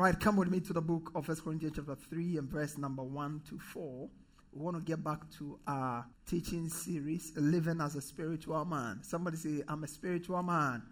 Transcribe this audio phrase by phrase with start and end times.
[0.00, 3.02] Right, come with me to the book of First Corinthians chapter 3 and verse number
[3.02, 4.08] 1 to 4.
[4.54, 9.00] We want to get back to our teaching series, Living as a Spiritual Man.
[9.02, 10.82] Somebody say, I'm a spiritual man.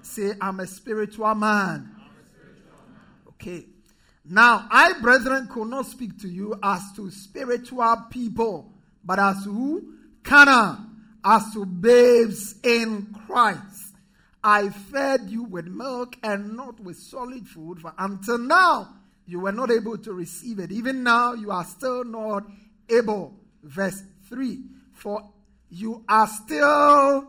[0.00, 1.94] Say, I'm a spiritual man.
[3.32, 3.66] Okay.
[4.24, 8.72] Now, I, brethren, could not speak to you as to spiritual people,
[9.04, 9.92] but as who?
[10.22, 10.78] carnal,
[11.22, 13.69] as to babes in Christ.
[14.42, 18.88] I fed you with milk and not with solid food, for until now
[19.26, 20.72] you were not able to receive it.
[20.72, 22.44] Even now you are still not
[22.88, 23.34] able.
[23.62, 25.22] Verse 3 For
[25.68, 27.28] you are still,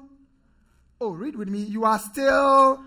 [1.01, 2.83] oh, read with me, you are still,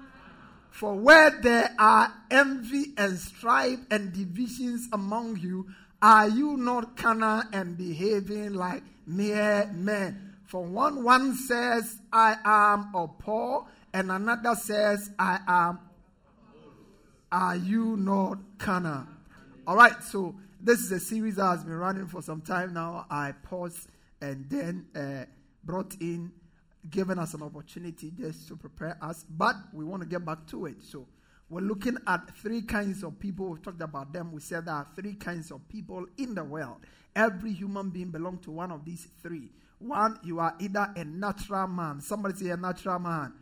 [0.71, 5.69] for where there are envy and strife and divisions among you,
[6.03, 10.35] are you not carnal and behaving like mere men?
[10.47, 15.79] For one, one says, I am of Paul and another says, I am.
[17.31, 19.07] Are you not carnal?
[19.69, 23.07] All right, so this is a series that has been running for some time now.
[23.09, 23.89] I paused
[24.21, 25.27] and then uh,
[25.63, 26.33] brought in,
[26.91, 30.67] given us an opportunity just to prepare us, but we want to get back to
[30.67, 30.83] it.
[30.83, 31.07] So
[31.49, 33.47] we're looking at three kinds of people.
[33.51, 34.33] We've talked about them.
[34.33, 36.79] We said there are three kinds of people in the world.
[37.15, 39.51] Every human being belongs to one of these three.
[39.79, 42.01] One, you are either a natural man.
[42.01, 43.35] Somebody say a natural man.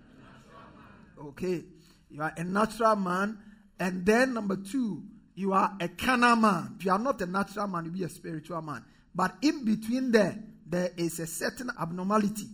[1.29, 1.65] Okay.
[2.11, 3.39] You are a natural man.
[3.79, 5.03] And then number two,
[5.35, 6.77] you are a carnal man.
[6.79, 8.85] If you are not a natural man, you be a spiritual man.
[9.15, 12.49] But in between there, there is a certain abnormality,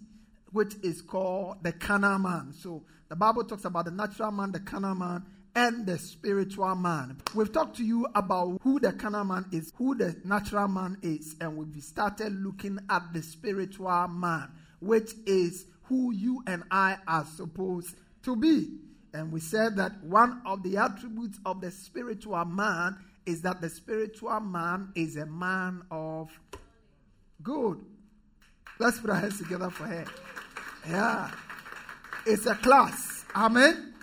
[0.52, 2.52] which is called the carnal man.
[2.52, 5.24] So the Bible talks about the natural man, the carnal man,
[5.54, 7.18] and the spiritual man.
[7.34, 11.34] We've talked to you about who the carnal man is, who the natural man is,
[11.40, 14.50] and we've started looking at the spiritual man,
[14.80, 17.96] which is who you and I are supposed
[18.28, 18.68] to be.
[19.14, 23.70] And we said that one of the attributes of the spiritual man is that the
[23.70, 26.30] spiritual man is a man of
[27.42, 27.82] good.
[28.78, 30.04] Let's put our hands together for her.
[30.88, 31.30] Yeah.
[32.26, 33.24] It's a class.
[33.34, 33.94] Amen.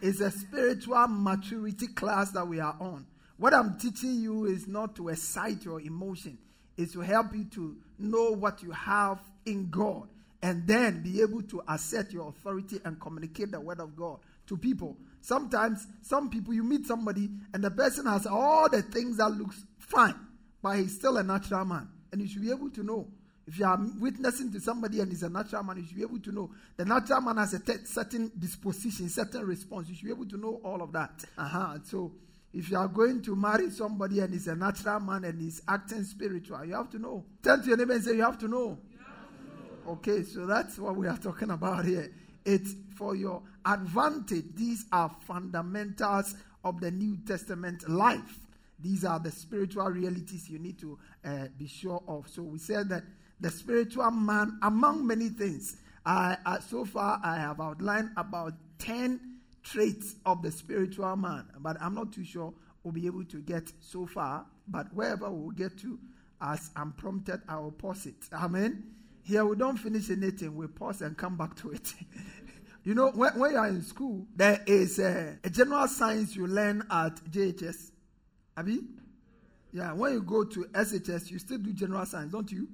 [0.00, 3.06] It's a spiritual maturity class that we are on.
[3.38, 6.38] What I'm teaching you is not to excite your emotion,
[6.76, 10.08] it's to help you to know what you have in God
[10.44, 14.58] and then be able to assert your authority and communicate the word of God to
[14.58, 14.94] people.
[15.22, 19.64] Sometimes, some people, you meet somebody and the person has all the things that looks
[19.78, 20.14] fine,
[20.62, 21.88] but he's still a natural man.
[22.12, 23.08] And you should be able to know.
[23.46, 26.20] If you are witnessing to somebody and he's a natural man, you should be able
[26.20, 26.50] to know.
[26.76, 29.88] The natural man has a t- certain disposition, certain response.
[29.88, 31.24] You should be able to know all of that.
[31.38, 31.78] Uh-huh.
[31.84, 32.12] So,
[32.52, 36.04] if you are going to marry somebody and he's a natural man and he's acting
[36.04, 37.24] spiritual, you have to know.
[37.42, 38.78] Turn to your neighbor and say, You have to know.
[39.86, 42.10] Okay, so that's what we are talking about here.
[42.46, 44.46] It's for your advantage.
[44.54, 46.34] These are fundamentals
[46.64, 48.38] of the New Testament life.
[48.80, 52.28] These are the spiritual realities you need to uh, be sure of.
[52.28, 53.02] So we said that
[53.40, 55.76] the spiritual man, among many things,
[56.06, 59.20] I, I, so far I have outlined about 10
[59.62, 63.70] traits of the spiritual man, but I'm not too sure we'll be able to get
[63.80, 64.46] so far.
[64.66, 65.98] But wherever we'll get to,
[66.40, 68.16] as I'm prompted, I will pause it.
[68.32, 68.94] Amen.
[69.24, 71.94] Here we don't finish anything, we pause and come back to it.
[72.84, 76.46] you know, when, when you are in school, there is a, a general science you
[76.46, 77.90] learn at JHS.
[78.56, 78.80] Abi?
[79.72, 82.68] Yeah, when you go to SHS, you still do general science, don't you?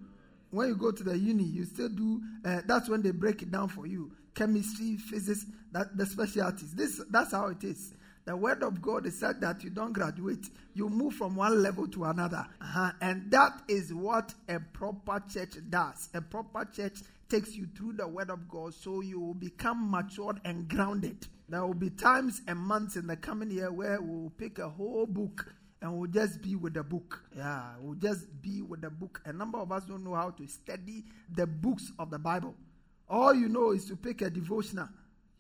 [0.50, 3.52] When you go to the uni, you still do, uh, that's when they break it
[3.52, 4.11] down for you.
[4.35, 6.75] Chemistry, physics, that the specialties.
[6.75, 7.94] This, that's how it is.
[8.30, 11.88] The word of God is said that you don't graduate, you move from one level
[11.88, 12.46] to another.
[12.60, 12.92] Uh-huh.
[13.00, 16.08] And that is what a proper church does.
[16.14, 20.40] A proper church takes you through the word of God so you will become matured
[20.44, 21.26] and grounded.
[21.48, 25.06] There will be times and months in the coming year where we'll pick a whole
[25.06, 27.20] book and we'll just be with the book.
[27.36, 29.22] Yeah, we'll just be with the book.
[29.24, 31.02] A number of us don't know how to study
[31.34, 32.54] the books of the Bible.
[33.08, 34.88] All you know is to pick a devotional.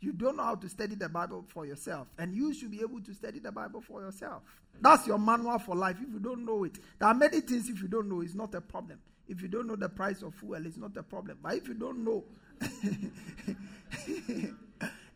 [0.00, 2.08] You don't know how to study the Bible for yourself.
[2.18, 4.42] And you should be able to study the Bible for yourself.
[4.80, 5.96] That's your manual for life.
[6.00, 8.54] If you don't know it, there are many things if you don't know, it's not
[8.54, 8.98] a problem.
[9.28, 11.38] If you don't know the price of fuel, it's not a problem.
[11.42, 12.24] But if you don't know,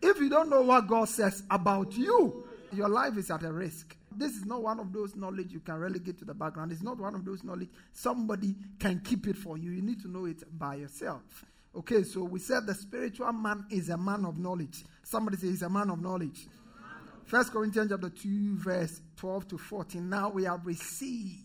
[0.03, 3.97] if you don't know what God says about you, your life is at a risk.
[4.17, 6.73] This is not one of those knowledge you can relegate to the background.
[6.73, 9.71] It's not one of those knowledge somebody can keep it for you.
[9.71, 11.45] You need to know it by yourself.
[11.77, 14.85] Okay, so we said the spiritual man is a man of knowledge.
[15.03, 16.47] Somebody say he's a man of knowledge.
[17.25, 20.09] First Corinthians chapter 2, verse 12 to 14.
[20.09, 21.41] Now we have received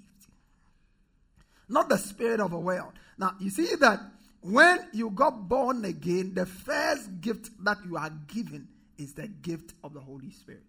[1.68, 2.94] not the spirit of a world.
[3.18, 4.00] Now you see that
[4.42, 8.68] when you got born again, the first gift that you are given
[8.98, 10.64] is the gift of the Holy Spirit.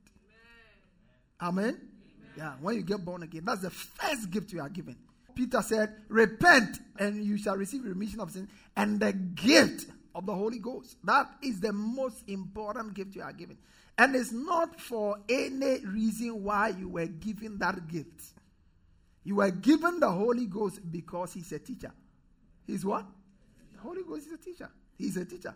[1.40, 1.58] Amen.
[1.58, 1.88] Amen.
[2.36, 4.96] Yeah, when you get born again, that's the first gift you are given.
[5.40, 8.46] Peter said, Repent and you shall receive remission of sin
[8.76, 10.98] and the gift of the Holy Ghost.
[11.02, 13.56] That is the most important gift you are given.
[13.96, 18.20] And it's not for any reason why you were given that gift.
[19.25, 21.93] You were given the Holy Ghost because He's a teacher.
[22.66, 23.06] He's what?
[23.72, 24.70] The Holy Ghost is a teacher.
[24.98, 25.54] He's a teacher.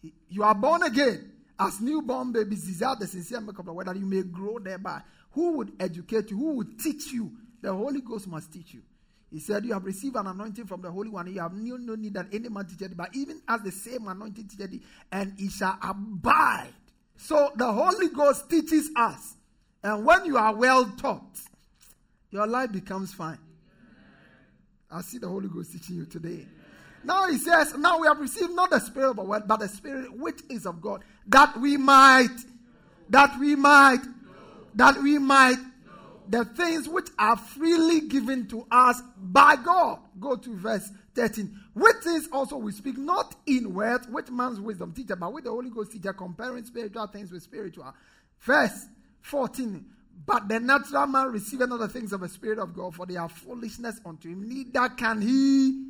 [0.00, 1.30] He, you are born again
[1.60, 2.64] as newborn babies.
[2.64, 5.02] Desire the sincere milk of the word that you may grow thereby.
[5.32, 6.38] Who would educate you?
[6.38, 7.32] Who would teach you?
[7.60, 8.82] The Holy Ghost must teach you.
[9.30, 11.32] He said, You have received an anointing from the Holy One.
[11.32, 14.08] You have no, no need that any man teach you, but even as the same
[14.08, 14.82] anointing teaches thee,
[15.12, 16.72] and it shall abide.
[17.16, 19.34] So the Holy Ghost teaches us.
[19.82, 21.38] And when you are well taught,
[22.30, 23.38] your life becomes fine.
[24.90, 26.46] I see the Holy Ghost teaching you today.
[27.04, 29.68] Now he says, Now we have received not the spirit of the world, but the
[29.68, 32.36] spirit which is of God, that we might,
[33.10, 34.02] that we might,
[34.74, 35.58] that we might
[36.28, 40.00] the things which are freely given to us by God.
[40.20, 41.58] Go to verse 13.
[41.74, 45.50] Which things also we speak not in words, which man's wisdom teacher, but with the
[45.50, 47.94] Holy Ghost teacher, comparing spiritual things with spiritual.
[48.40, 48.86] Verse
[49.22, 49.84] 14.
[50.26, 53.16] But the natural man receiveth not the things of the Spirit of God, for they
[53.16, 54.48] are foolishness unto him.
[54.48, 55.84] Neither can he,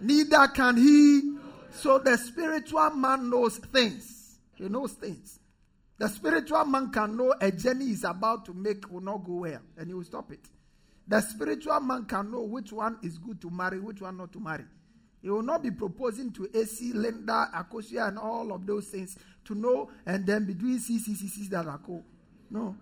[0.00, 1.36] neither can he.
[1.72, 4.38] So the spiritual man knows things.
[4.54, 5.38] He knows things.
[5.98, 9.60] The spiritual man can know a journey is about to make will not go well,
[9.76, 10.40] and he will stop it.
[11.06, 14.40] The spiritual man can know which one is good to marry, which one not to
[14.40, 14.64] marry.
[15.20, 19.54] He will not be proposing to Esi, Linda, Akosua, and all of those things to
[19.54, 22.02] know and then be doing CCCCs that are cool.
[22.50, 22.76] No.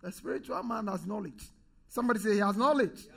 [0.00, 1.42] The spiritual man has knowledge.
[1.88, 3.08] Somebody say he has knowledge.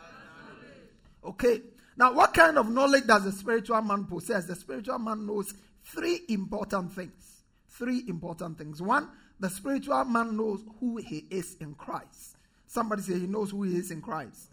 [1.23, 1.61] Okay.
[1.95, 4.45] Now, what kind of knowledge does the spiritual man possess?
[4.45, 5.53] The spiritual man knows
[5.83, 7.42] three important things.
[7.77, 8.81] Three important things.
[8.81, 9.09] One,
[9.39, 12.37] the spiritual man knows who he is in Christ.
[12.67, 14.49] Somebody say he knows who he is in Christ.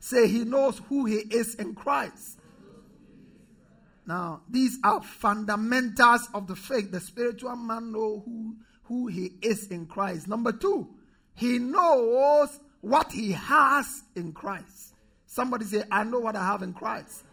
[0.00, 2.38] Say he knows who he is in Christ.
[4.06, 6.90] Now, these are fundamentals of the faith.
[6.90, 10.28] The spiritual man knows who, who he is in Christ.
[10.28, 10.88] Number two,
[11.34, 14.94] he knows what he has in Christ.
[15.26, 17.24] Somebody say, I know what I have in Christ.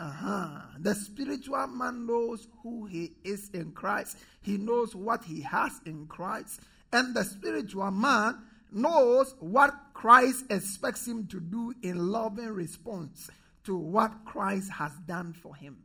[0.00, 0.60] Uh-huh.
[0.78, 4.18] The spiritual man knows who he is in Christ.
[4.42, 6.60] He knows what he has in Christ.
[6.92, 8.38] And the spiritual man
[8.70, 13.28] knows what Christ expects him to do in loving response
[13.64, 15.78] to what Christ has done for him.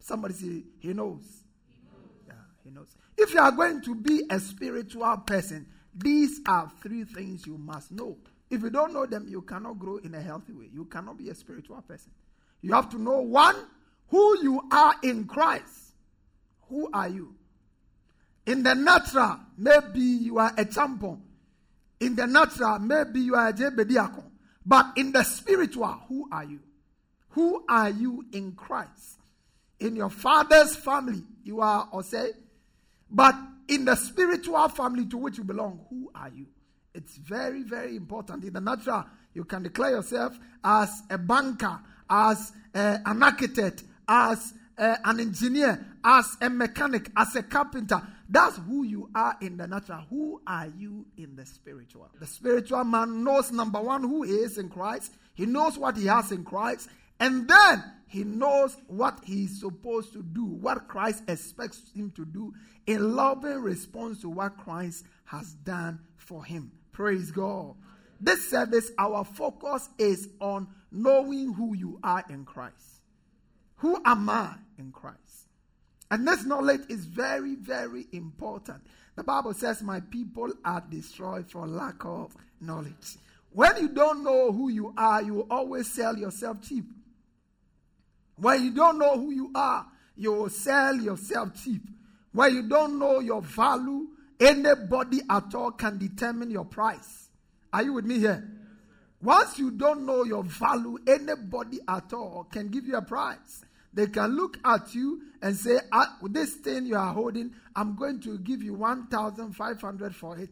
[0.00, 1.24] Somebody say, he knows.
[1.68, 2.26] He knows.
[2.26, 2.32] Yeah,
[2.64, 2.96] he knows.
[3.18, 7.92] If you are going to be a spiritual person, these are three things you must
[7.92, 8.16] know.
[8.50, 10.68] If you don't know them, you cannot grow in a healthy way.
[10.72, 12.12] You cannot be a spiritual person.
[12.66, 13.54] You have to know one,
[14.08, 15.94] who you are in Christ.
[16.68, 17.32] Who are you?
[18.44, 21.22] In the natural, maybe you are a champion.
[22.00, 24.24] In the natural, maybe you are a jebediako.
[24.64, 26.58] But in the spiritual, who are you?
[27.30, 29.20] Who are you in Christ?
[29.78, 32.30] In your father's family, you are Osei.
[33.08, 33.36] But
[33.68, 36.46] in the spiritual family to which you belong, who are you?
[36.94, 38.42] It's very, very important.
[38.42, 39.04] In the natural,
[39.34, 41.78] you can declare yourself as a banker,
[42.08, 48.02] as uh, an architect, as uh, an engineer, as a mechanic, as a carpenter.
[48.28, 50.04] That's who you are in the natural.
[50.10, 52.10] Who are you in the spiritual?
[52.18, 55.14] The spiritual man knows, number one, who he is in Christ.
[55.34, 56.88] He knows what he has in Christ.
[57.20, 62.52] And then he knows what he's supposed to do, what Christ expects him to do
[62.86, 66.72] in loving response to what Christ has done for him.
[66.92, 67.74] Praise God.
[68.20, 73.02] This service, our focus is on knowing who you are in Christ.
[73.76, 75.20] Who am I in Christ?
[76.10, 78.86] And this knowledge is very, very important.
[79.16, 83.16] The Bible says, My people are destroyed for lack of knowledge.
[83.50, 86.84] When you don't know who you are, you will always sell yourself cheap.
[88.36, 91.82] When you don't know who you are, you will sell yourself cheap.
[92.32, 94.08] When you don't know your value,
[94.38, 97.25] anybody at all can determine your price.
[97.76, 98.42] Are you with me here?
[99.20, 103.66] Once you don't know your value, anybody at all can give you a price.
[103.92, 108.20] They can look at you and say, ah, This thing you are holding, I'm going
[108.20, 110.48] to give you 1,500 for it.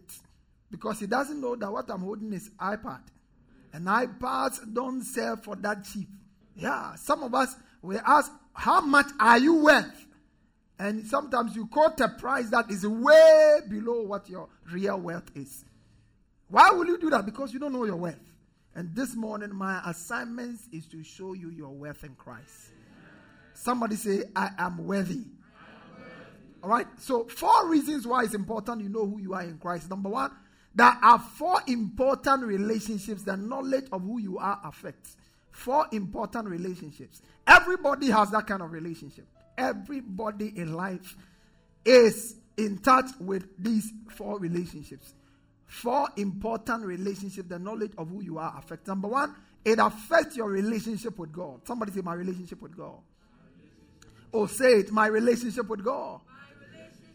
[0.70, 3.00] Because he doesn't know that what I'm holding is iPad.
[3.72, 6.08] And iPads don't sell for that cheap.
[6.54, 10.06] Yeah, some of us, we ask, How much are you worth?
[10.78, 15.64] And sometimes you quote a price that is way below what your real wealth is.
[16.54, 17.26] Why will you do that?
[17.26, 18.32] Because you don't know your worth.
[18.76, 22.70] And this morning, my assignment is to show you your worth in Christ.
[23.54, 25.24] Somebody say, I am worthy.
[26.62, 26.86] All right.
[26.96, 29.90] So, four reasons why it's important you know who you are in Christ.
[29.90, 30.30] Number one,
[30.72, 35.16] there are four important relationships the knowledge of who you are affects.
[35.50, 37.20] Four important relationships.
[37.48, 39.26] Everybody has that kind of relationship.
[39.58, 41.16] Everybody in life
[41.84, 45.14] is in touch with these four relationships.
[45.66, 48.86] Four important relationships, the knowledge of who you are affects.
[48.86, 51.60] Number one, it affects your relationship with God.
[51.66, 52.98] Somebody say, My relationship with God.
[54.34, 56.20] Oh, say it, my relationship with God.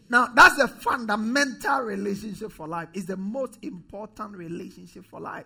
[0.08, 2.88] Now, that's the fundamental relationship for life.
[2.94, 5.44] It's the most important relationship for life.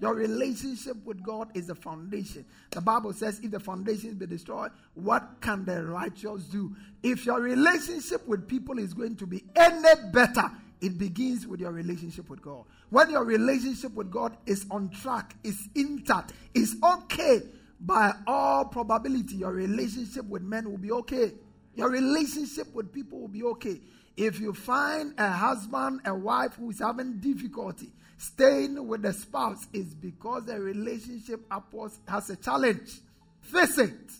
[0.00, 2.44] Your relationship with God is the foundation.
[2.70, 6.74] The Bible says, if the foundation be destroyed, what can the righteous do?
[7.02, 11.72] If your relationship with people is going to be any better, it begins with your
[11.72, 12.64] relationship with God.
[12.90, 17.42] When your relationship with God is on track, is intact, is okay,
[17.80, 21.32] by all probability, your relationship with men will be okay.
[21.74, 23.80] Your relationship with people will be okay.
[24.16, 29.66] If you find a husband, a wife who is having difficulty staying with the spouse,
[29.74, 33.00] is because the relationship upwards has a challenge.
[33.42, 34.10] Face it.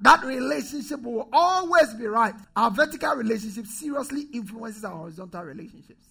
[0.00, 2.34] That relationship will always be right.
[2.56, 6.04] Our vertical relationship seriously influences our horizontal relationships.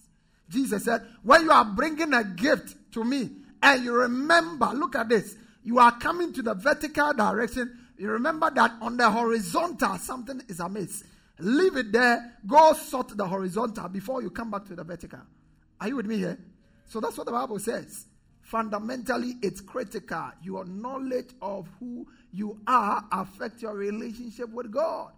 [0.48, 3.30] Jesus said, When you are bringing a gift to me
[3.62, 8.50] and you remember, look at this, you are coming to the vertical direction, you remember
[8.54, 11.04] that on the horizontal something is amiss.
[11.38, 15.20] Leave it there, go sort the horizontal before you come back to the vertical.
[15.80, 16.38] Are you with me here?
[16.86, 18.06] So that's what the Bible says.
[18.42, 20.30] Fundamentally, it's critical.
[20.42, 25.12] Your knowledge of who you are affect your relationship with God.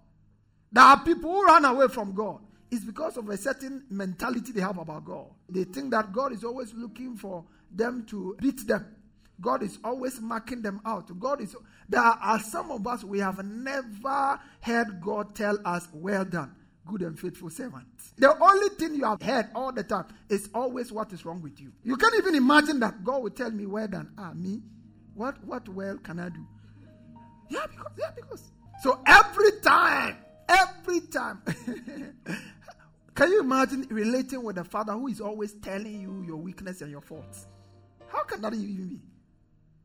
[0.70, 2.40] There are people who run away from God.
[2.70, 5.28] It's because of a certain mentality they have about God.
[5.48, 8.86] They think that God is always looking for them to beat them.
[9.40, 11.18] God is always marking them out.
[11.18, 11.56] God is
[11.88, 16.54] there are some of us we have never heard God tell us, Well done,
[16.86, 17.86] good and faithful servant.
[18.18, 21.60] The only thing you have heard all the time is always what is wrong with
[21.60, 21.72] you.
[21.82, 24.12] You can't even imagine that God will tell me, Well done.
[24.18, 24.60] Ah, me?
[25.14, 26.46] What what well can I do?
[27.48, 28.50] Yeah, because yeah, because
[28.82, 30.16] so every time,
[30.48, 31.42] every time.
[33.14, 36.90] can you imagine relating with a father who is always telling you your weakness and
[36.90, 37.46] your faults?
[38.08, 39.00] How can that even be?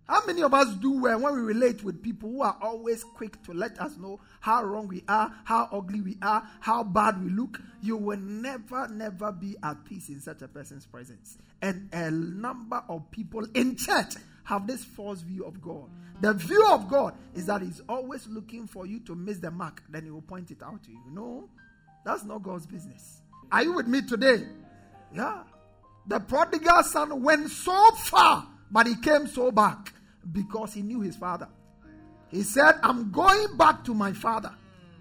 [0.08, 3.42] How many of us do well when we relate with people who are always quick
[3.44, 7.30] to let us know how wrong we are, how ugly we are, how bad we
[7.30, 7.62] look?
[7.82, 11.38] You will never, never be at peace in such a person's presence.
[11.62, 15.90] And a number of people in church have this false view of God.
[16.22, 19.84] The view of God is that He's always looking for you to miss the mark,
[19.90, 21.02] then He will point it out to you.
[21.12, 21.50] No,
[22.06, 23.22] that's not God's business.
[23.52, 24.46] Are you with me today?
[25.14, 25.44] Yeah.
[26.08, 29.94] The prodigal son went so far, but he came so back
[30.32, 31.48] because he knew his father.
[32.30, 34.52] He said, I'm going back to my father.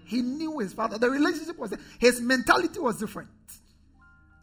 [0.05, 0.97] He knew his father.
[0.97, 3.29] The relationship was his mentality was different.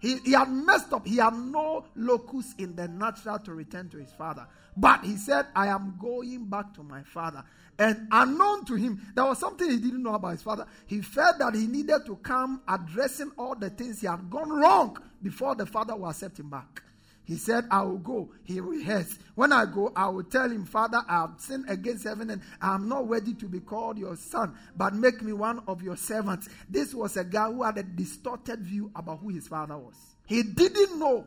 [0.00, 1.07] He, he had messed up.
[1.07, 4.47] He had no locus in the natural to return to his father.
[4.76, 7.43] But he said, I am going back to my father.
[7.78, 10.67] And unknown to him, there was something he didn't know about his father.
[10.87, 14.99] He felt that he needed to come addressing all the things he had gone wrong
[15.23, 16.83] before the father will accept him back.
[17.28, 18.30] He said, I will go.
[18.42, 19.20] He rehearsed.
[19.35, 22.75] When I go, I will tell him, Father, I have sinned against heaven and I
[22.75, 26.49] am not worthy to be called your son, but make me one of your servants.
[26.70, 29.94] This was a guy who had a distorted view about who his father was.
[30.25, 31.26] He didn't know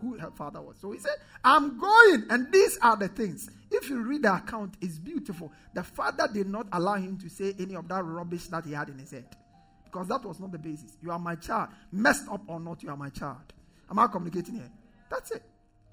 [0.00, 0.78] who her father was.
[0.80, 3.50] So he said, I'm going, and these are the things.
[3.70, 5.52] If you read the account, it's beautiful.
[5.74, 8.88] The father did not allow him to say any of that rubbish that he had
[8.88, 9.26] in his head.
[9.84, 10.96] Because that was not the basis.
[11.02, 11.68] You are my child.
[11.92, 13.52] Messed up or not, you are my child.
[13.90, 14.70] Am I communicating here?
[15.10, 15.42] That's it.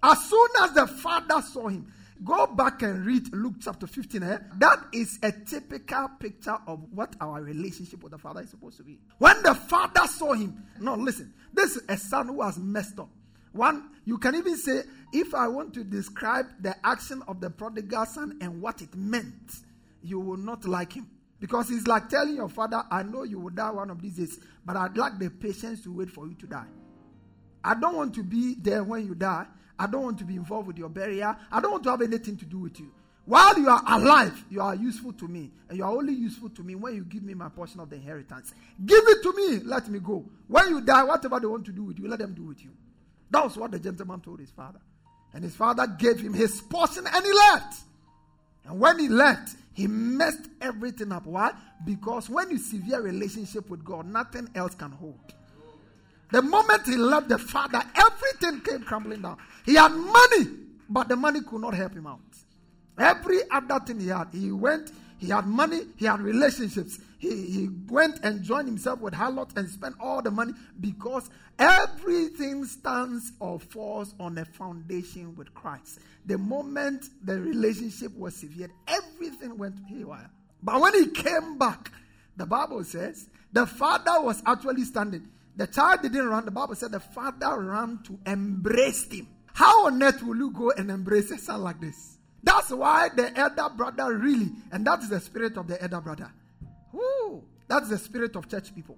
[0.03, 1.91] As soon as the father saw him,
[2.23, 4.23] Go back and read Luke chapter 15.
[4.23, 4.37] Eh?
[4.57, 8.83] That is a typical picture of what our relationship with the Father is supposed to
[8.83, 8.99] be.
[9.17, 13.09] When the Father saw him, no, listen, this is a son who has messed up.
[13.51, 18.05] One, you can even say, if I want to describe the action of the prodigal
[18.05, 19.51] son and what it meant,
[20.01, 21.09] you will not like him.
[21.39, 24.39] Because it's like telling your father, I know you will die one of these days,
[24.65, 26.65] but I'd like the patience to wait for you to die.
[27.65, 29.47] I don't want to be there when you die.
[29.77, 31.35] I don't want to be involved with your burial.
[31.51, 32.91] I don't want to have anything to do with you.
[33.25, 35.51] While you are alive, you are useful to me.
[35.67, 37.95] And you are only useful to me when you give me my portion of the
[37.95, 38.53] inheritance.
[38.85, 39.59] Give it to me.
[39.65, 40.23] Let me go.
[40.47, 42.69] When you die, whatever they want to do with you, let them do with you.
[43.31, 44.79] That was what the gentleman told his father.
[45.33, 47.81] And his father gave him his portion and he left.
[48.65, 51.25] And when he left, he messed everything up.
[51.25, 51.51] Why?
[51.83, 55.33] Because when you severe relationship with God, nothing else can hold.
[56.35, 59.37] The moment he left the father, everything came crumbling down.
[59.65, 60.51] He had money,
[60.89, 62.19] but the money could not help him out.
[62.99, 66.99] Every other thing he had, he went, he had money, he had relationships.
[67.19, 70.51] He, he went and joined himself with harlot and spent all the money
[70.81, 75.99] because everything stands or falls on a foundation with Christ.
[76.25, 80.29] The moment the relationship was severed, everything went haywire.
[80.61, 81.93] But when he came back,
[82.35, 85.29] the Bible says the father was actually standing.
[85.57, 86.45] The child didn't run.
[86.45, 89.27] The Bible said the father ran to embrace him.
[89.53, 92.17] How on earth will you go and embrace a son like this?
[92.43, 96.31] That's why the elder brother really, and that is the spirit of the elder brother.
[96.93, 98.97] Ooh, that's the spirit of church people.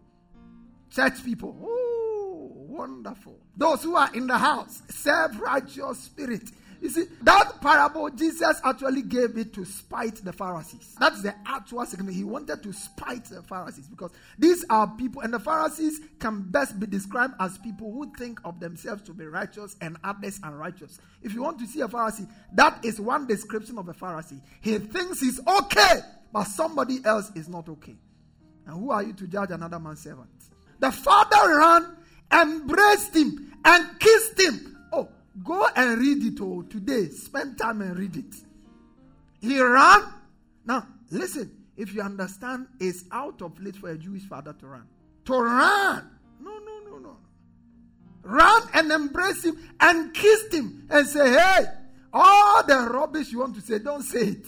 [0.90, 1.50] Church people.
[1.50, 3.38] Ooh, wonderful.
[3.56, 6.44] Those who are in the house, serve righteous spirit.
[6.81, 10.96] You see, that parable, Jesus actually gave it to spite the Pharisees.
[11.00, 12.15] That's the actual segment.
[12.15, 16.79] He wanted to spite the Pharisees because these are people, and the Pharisees can best
[16.79, 21.00] be described as people who think of themselves to be righteous and others unrighteous.
[21.24, 24.41] If you want to see a Pharisee, that is one description of a Pharisee.
[24.62, 26.00] He thinks he's okay,
[26.31, 27.96] but somebody else is not okay.
[28.67, 30.30] And who are you to judge another man's servant?
[30.80, 31.97] The father ran,
[32.32, 34.77] embraced him, and kissed him
[35.43, 37.10] Go and read it all today.
[37.10, 38.36] Spend time and read it.
[39.41, 40.04] He ran.
[40.65, 41.52] Now, listen.
[41.78, 44.88] If you understand, it's out of place for a Jewish father to run.
[45.26, 46.10] To run.
[46.41, 47.17] No, no, no, no.
[48.23, 51.65] Run and embrace him and kiss him and say, hey,
[52.12, 54.47] all the rubbish you want to say, don't say it.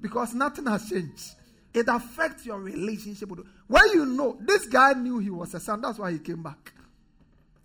[0.00, 1.32] Because nothing has changed.
[1.74, 5.82] It affects your relationship with When you know, this guy knew he was a son,
[5.82, 6.72] that's why he came back.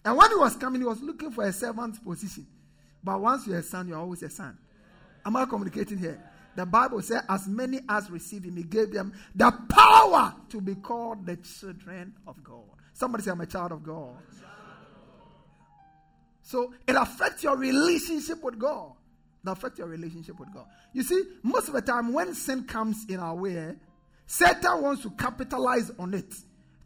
[0.04, 2.46] And when he was coming, he was looking for a servant's position.
[3.06, 4.58] But once you're a son, you're always a son.
[5.24, 6.20] Am I communicating here?
[6.56, 10.74] The Bible says, as many as receive him, he gave them the power to be
[10.76, 12.64] called the children of God.
[12.94, 14.16] Somebody say, I'm a child of God.
[16.42, 18.94] So it affects your relationship with God.
[19.46, 20.66] It affects your relationship with God.
[20.94, 23.76] You see, most of the time when sin comes in our way,
[24.26, 26.34] Satan wants to capitalize on it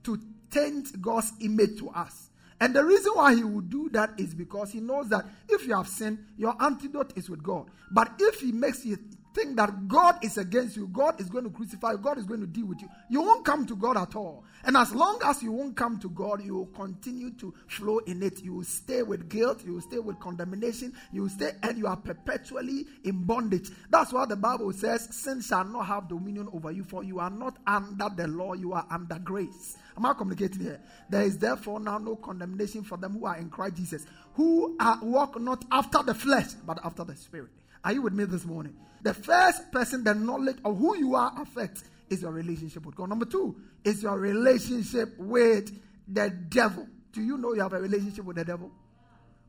[0.03, 2.28] to taint God's image to us.
[2.61, 5.75] And the reason why he would do that is because he knows that if you
[5.75, 7.69] have sinned, your antidote is with God.
[7.91, 8.97] But if he makes you
[9.39, 12.41] think that God is against you, God is going to crucify you, God is going
[12.41, 14.43] to deal with you, you won't come to God at all.
[14.65, 18.21] And as long as you won't come to God, you will continue to flow in
[18.21, 18.43] it.
[18.43, 21.87] You will stay with guilt, you will stay with condemnation, you will stay, and you
[21.87, 23.69] are perpetually in bondage.
[23.89, 27.29] That's why the Bible says, Sin shall not have dominion over you, for you are
[27.29, 29.77] not under the law, you are under grace.
[29.95, 30.81] Am I communicating here?
[31.09, 34.99] There is therefore now no condemnation for them who are in Christ Jesus, who are,
[35.01, 37.51] walk not after the flesh, but after the Spirit.
[37.83, 38.75] Are you with me this morning?
[39.01, 43.09] The first person, the knowledge of who you are affects is your relationship with God.
[43.09, 45.71] Number two is your relationship with
[46.07, 46.87] the devil.
[47.11, 48.71] Do you know you have a relationship with the devil?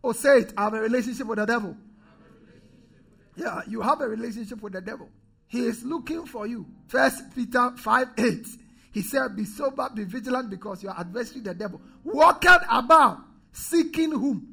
[0.03, 0.53] Oh, say it.
[0.57, 1.77] I have a relationship with the devil.
[3.37, 5.09] Yeah, you have a relationship with the devil.
[5.47, 6.67] He is looking for you.
[6.87, 8.47] First Peter 5 8.
[8.93, 13.19] He said, Be sober, be vigilant, because your adversary, the devil, walketh about,
[13.53, 14.50] seeking whom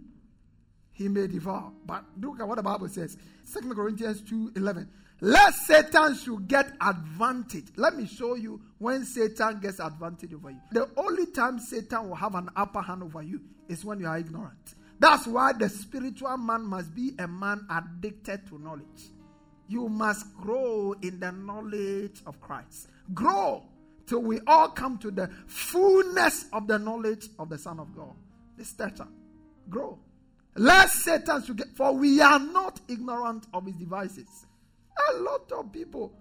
[0.98, 1.72] he may devour.
[1.86, 3.18] But look at what the Bible says.
[3.44, 4.90] Second Corinthians 2 11.
[5.22, 7.68] Lest Satan should get advantage.
[7.76, 10.60] Let me show you when Satan gets advantage over you.
[10.72, 14.18] The only time Satan will have an upper hand over you is when you are
[14.18, 14.76] ignorant.
[15.00, 19.12] That's why the spiritual man must be a man addicted to knowledge.
[19.68, 22.90] You must grow in the knowledge of Christ.
[23.14, 23.64] Grow
[24.08, 28.16] till we all come to the fullness of the knowledge of the Son of God.
[28.58, 29.08] This stature.
[29.70, 30.00] Grow.
[30.58, 34.46] Lest Satan should get, for we are not ignorant of his devices.
[35.14, 36.12] A lot of people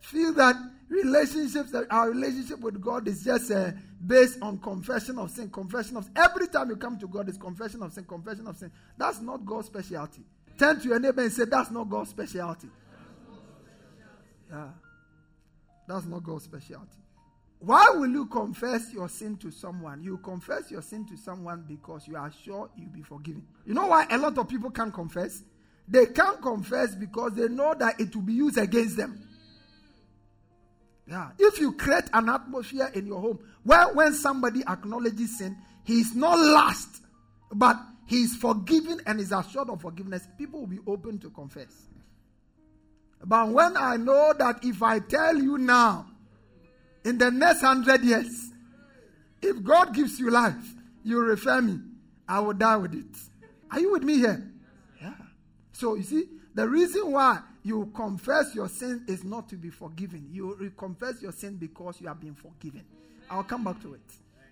[0.00, 0.56] feel that
[0.88, 3.70] relationships, our relationship with God is just uh,
[4.04, 7.82] based on confession of sin, confession of Every time you come to God, it's confession
[7.82, 8.72] of sin, confession of sin.
[8.98, 10.22] That's not God's specialty.
[10.58, 12.68] Turn to your neighbor and say, That's not God's specialty.
[14.50, 14.68] Yeah.
[15.86, 16.98] That's not God's specialty.
[17.64, 20.02] Why will you confess your sin to someone?
[20.02, 23.46] You confess your sin to someone because you are sure you'll be forgiven.
[23.64, 25.44] You know why a lot of people can't confess?
[25.86, 29.28] They can't confess because they know that it will be used against them.
[31.06, 31.30] Yeah.
[31.38, 36.16] If you create an atmosphere in your home where when somebody acknowledges sin, he is
[36.16, 37.00] not last,
[37.52, 41.86] but he is forgiven and is assured of forgiveness, people will be open to confess.
[43.24, 46.06] But when I know that if I tell you now,
[47.04, 48.50] in the next hundred years,
[49.40, 51.80] if God gives you life, you refer me,
[52.28, 53.16] I will die with it.
[53.70, 54.50] Are you with me here?
[55.00, 55.14] Yeah.
[55.72, 60.28] So you see, the reason why you confess your sin is not to be forgiven.
[60.30, 62.84] You confess your sin because you have been forgiven.
[63.30, 64.00] I'll come back to it.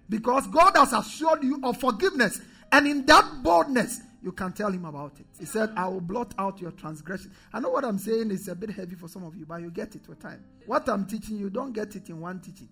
[0.08, 2.40] Because God has assured you of forgiveness.
[2.72, 5.26] And in that boldness, you can tell him about it.
[5.38, 7.32] He said, I will blot out your transgression.
[7.52, 9.70] I know what I'm saying is a bit heavy for some of you, but you
[9.70, 10.44] get it with time.
[10.66, 12.68] What I'm teaching you, don't get it in one teaching.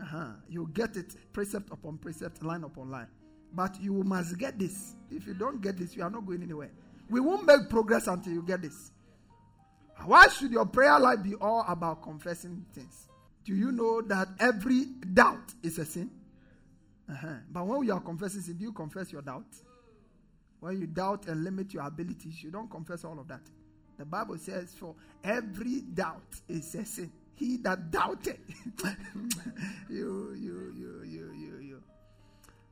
[0.00, 0.26] Uh-huh.
[0.48, 3.08] You get it precept upon precept, line upon line.
[3.52, 4.94] But you must get this.
[5.10, 6.70] If you don't get this, you are not going anywhere.
[7.08, 8.92] We won't make progress until you get this.
[10.04, 13.08] Why should your prayer life be all about confessing things?
[13.44, 16.10] Do you know that every doubt is a sin?
[17.10, 17.26] Uh-huh.
[17.50, 19.46] But when you are confessing sin, do you confess your doubt?
[20.60, 23.40] When you doubt and limit your abilities, you don't confess all of that.
[23.98, 24.94] The Bible says, For
[25.24, 27.12] every doubt is a sin.
[27.34, 28.38] He that doubted.
[29.88, 31.82] you, you, you, you, you, you.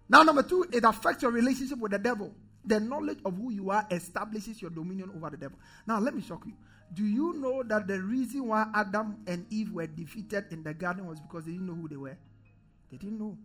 [0.09, 2.33] Now, number two, it affects your relationship with the devil.
[2.64, 5.59] The knowledge of who you are establishes your dominion over the devil.
[5.87, 6.53] Now, let me shock you.
[6.94, 11.07] Do you know that the reason why Adam and Eve were defeated in the garden
[11.07, 12.16] was because they didn't know who they were?
[12.90, 13.37] They didn't know.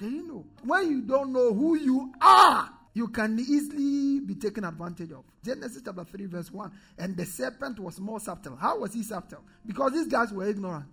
[0.00, 0.44] They didn't know.
[0.64, 5.24] When you don't know who you are, you can easily be taken advantage of.
[5.44, 6.72] Genesis chapter 3, verse 1.
[6.98, 8.56] And the serpent was more subtle.
[8.56, 9.42] How was he subtle?
[9.66, 10.86] Because these guys were ignorant.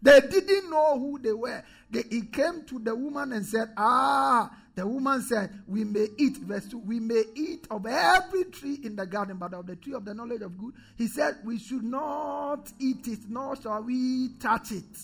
[0.00, 1.62] They didn't know who they were.
[1.90, 6.38] They, he came to the woman and said, Ah, the woman said, We may eat,
[6.38, 9.92] verse 2, we may eat of every tree in the garden, but of the tree
[9.92, 10.72] of the knowledge of good.
[10.96, 14.98] He said, We should not eat it, nor shall we touch it.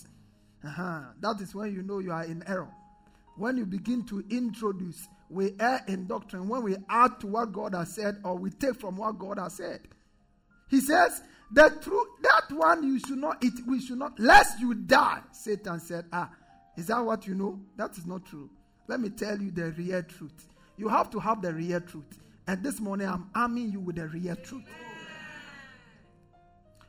[0.65, 1.01] Uh-huh.
[1.21, 2.69] That is when you know you are in error.
[3.37, 7.75] When you begin to introduce we err in doctrine when we add to what God
[7.75, 9.81] has said or we take from what God has said.
[10.69, 14.75] He says, the truth, that one you should not eat, we should not, lest you
[14.75, 15.21] die.
[15.33, 16.31] Satan said, Ah,
[16.77, 17.59] is that what you know?
[17.77, 18.51] That is not true.
[18.87, 20.47] Let me tell you the real truth.
[20.77, 22.21] You have to have the real truth.
[22.47, 24.65] And this morning I'm arming you with the real truth.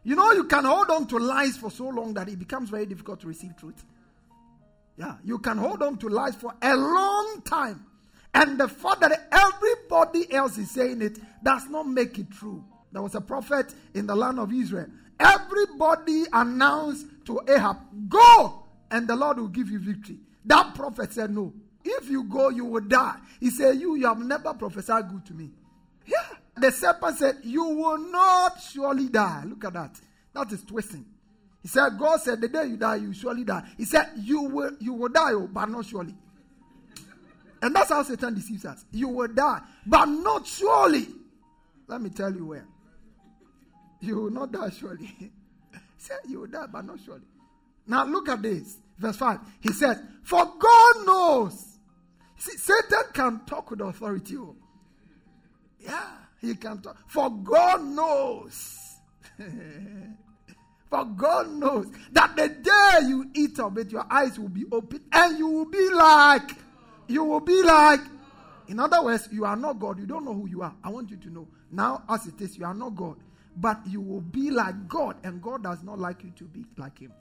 [0.04, 2.86] You know, you can hold on to lies for so long that it becomes very
[2.86, 3.84] difficult to receive truth.
[4.98, 7.86] Yeah, you can hold on to lies for a long time
[8.34, 12.64] and the fact that everybody else is saying it does not make it true.
[12.92, 14.88] There was a prophet in the land of Israel.
[15.20, 20.18] Everybody announced to Ahab, Go, and the Lord will give you victory.
[20.46, 21.54] That prophet said, No.
[21.84, 23.16] If you go, you will die.
[23.40, 25.52] He said, You, you have never prophesied good to me.
[26.06, 26.26] Yeah.
[26.58, 29.44] The serpent said, You will not surely die.
[29.46, 30.00] Look at that.
[30.34, 31.06] That is twisting.
[31.62, 33.64] He said, God said, The day you die, you surely die.
[33.78, 36.16] He said, You will you will die, oh, but not surely.
[37.62, 38.86] And that's how Satan deceives us.
[38.92, 41.08] You will die, but not surely.
[41.88, 42.66] Let me tell you where.
[44.02, 45.32] You will not die surely.
[45.98, 47.26] said you will die, but not surely.
[47.88, 48.78] Now look at this.
[48.98, 49.40] Verse 5.
[49.62, 51.78] He says, For God knows.
[52.38, 54.38] See, Satan can talk with authority.
[54.38, 54.56] Oh.
[55.80, 56.08] Yeah,
[56.40, 56.98] he can talk.
[57.08, 58.78] For God knows.
[60.90, 65.02] For God knows that the day you eat of it, your eyes will be open
[65.12, 66.52] and you will be like
[67.10, 68.02] you will be like,
[68.68, 70.00] in other words, you are not God.
[70.00, 70.76] You don't know who you are.
[70.84, 71.48] I want you to know.
[71.72, 73.18] Now, as it is, you are not God.
[73.56, 77.00] But you will be like God, and God does not like you to be like
[77.00, 77.12] Him.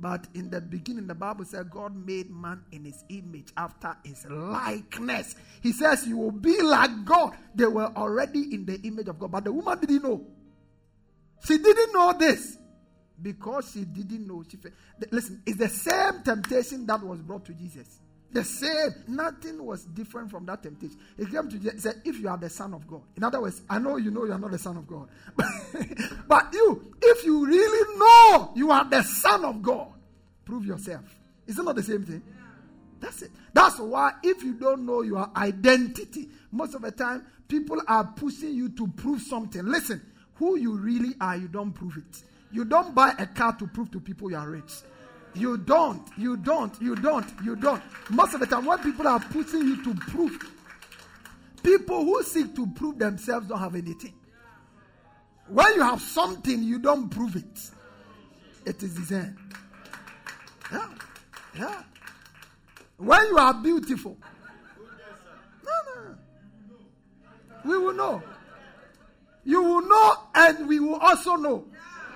[0.00, 4.24] But in the beginning, the Bible said God made man in his image after his
[4.26, 5.34] likeness.
[5.60, 7.36] He says you will be like God.
[7.54, 9.32] They were already in the image of God.
[9.32, 10.24] But the woman didn't know.
[11.44, 12.58] She didn't know this
[13.20, 14.44] because she didn't know.
[14.48, 14.58] She,
[15.10, 17.98] listen, it's the same temptation that was brought to Jesus.
[18.32, 18.94] The same.
[19.08, 20.98] Nothing was different from that temptation.
[21.16, 23.02] He came to say, if you are the son of God.
[23.16, 25.08] In other words, I know you know you are not the son of God.
[26.28, 29.88] but you, if you really know you are the son of God,
[30.44, 31.04] prove yourself.
[31.46, 32.22] Is it not the same thing?
[33.00, 33.30] That's it.
[33.52, 38.54] That's why if you don't know your identity, most of the time people are pushing
[38.54, 39.64] you to prove something.
[39.64, 40.02] Listen,
[40.34, 42.22] who you really are, you don't prove it.
[42.52, 44.72] You don't buy a car to prove to people you are rich.
[45.34, 47.82] You don't, you don't, you don't, you don't.
[48.10, 50.38] Most of the time, when people are pushing you to prove,
[51.62, 54.14] people who seek to prove themselves don't have anything.
[55.48, 57.70] When you have something, you don't prove it.
[58.66, 59.38] It is his hand.
[60.70, 60.88] Yeah.
[61.56, 61.82] Yeah.
[62.98, 64.18] When you are beautiful.
[65.64, 66.16] No, no.
[67.64, 68.22] We will know.
[69.44, 71.64] You will know, and we will also know.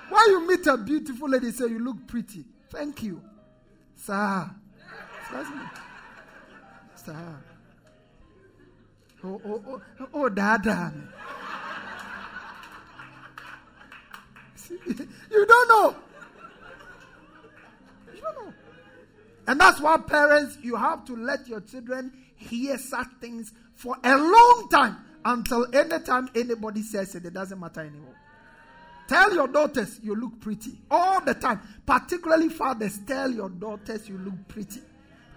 [0.09, 2.45] When you meet a beautiful lady, say you look pretty.
[2.73, 3.21] Thank you,
[3.95, 4.49] sir.
[6.95, 7.43] Sir.
[9.23, 10.91] Oh, oh, oh, oh, dada.
[14.87, 15.95] you don't know.
[18.13, 18.53] You don't know.
[19.47, 24.17] And that's why parents, you have to let your children hear such things for a
[24.17, 28.15] long time until anytime anybody says it, it doesn't matter anymore.
[29.07, 31.59] Tell your daughters you look pretty all the time.
[31.85, 34.81] Particularly fathers, tell your daughters you look pretty.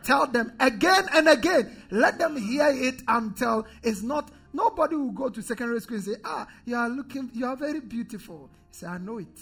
[0.05, 1.77] Tell them again and again.
[1.91, 4.31] Let them hear it until it's not.
[4.53, 7.81] Nobody will go to secondary school and say, Ah, you are looking, you are very
[7.81, 8.49] beautiful.
[8.71, 9.39] Say, I know it.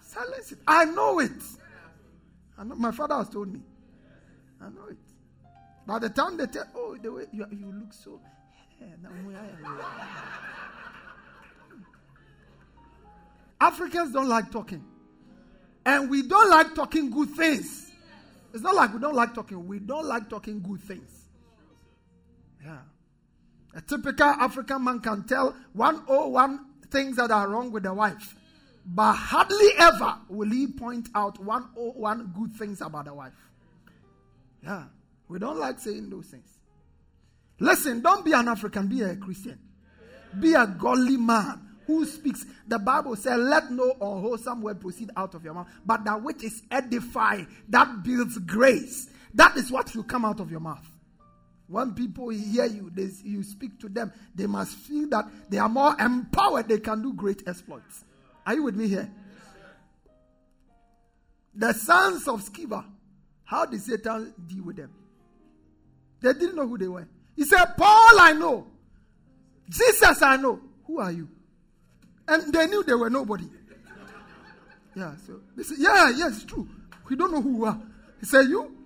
[0.00, 0.58] Silence it.
[0.66, 1.30] I know it.
[2.58, 3.60] I know, my father has told me.
[4.60, 4.96] I know it.
[5.86, 8.20] By the time they tell, oh, the way you, you look so.
[13.60, 14.84] Africans don't like talking.
[15.84, 17.90] And we don't like talking good things.
[18.52, 21.10] It's not like we don't like talking, we don't like talking good things.
[22.64, 22.78] Yeah.
[23.74, 28.34] A typical African man can tell 101 things that are wrong with the wife.
[28.84, 33.32] But hardly ever will he point out 101 good things about the wife.
[34.64, 34.84] Yeah.
[35.28, 36.50] We don't like saying those things.
[37.60, 39.58] Listen, don't be an African, be a Christian.
[40.38, 42.46] Be a godly man who speaks.
[42.68, 46.44] The Bible says, Let no unwholesome word proceed out of your mouth, but that which
[46.44, 49.08] is edifying, that builds grace.
[49.34, 50.86] That is what will come out of your mouth.
[51.66, 55.68] When people hear you, they, you speak to them, they must feel that they are
[55.68, 58.04] more empowered, they can do great exploits.
[58.46, 59.10] Are you with me here?
[61.54, 62.84] The sons of Sceva,
[63.44, 64.92] how did Satan deal with them?
[66.20, 67.08] They didn't know who they were.
[67.36, 68.66] He said, Paul, I know.
[69.68, 70.60] Jesus, I know.
[70.86, 71.28] Who are you?
[72.30, 73.44] And they knew they were nobody.
[74.94, 76.68] Yeah, so they said, Yeah, yes, it's true.
[77.08, 77.80] We don't know who we are.
[78.20, 78.76] He said, You?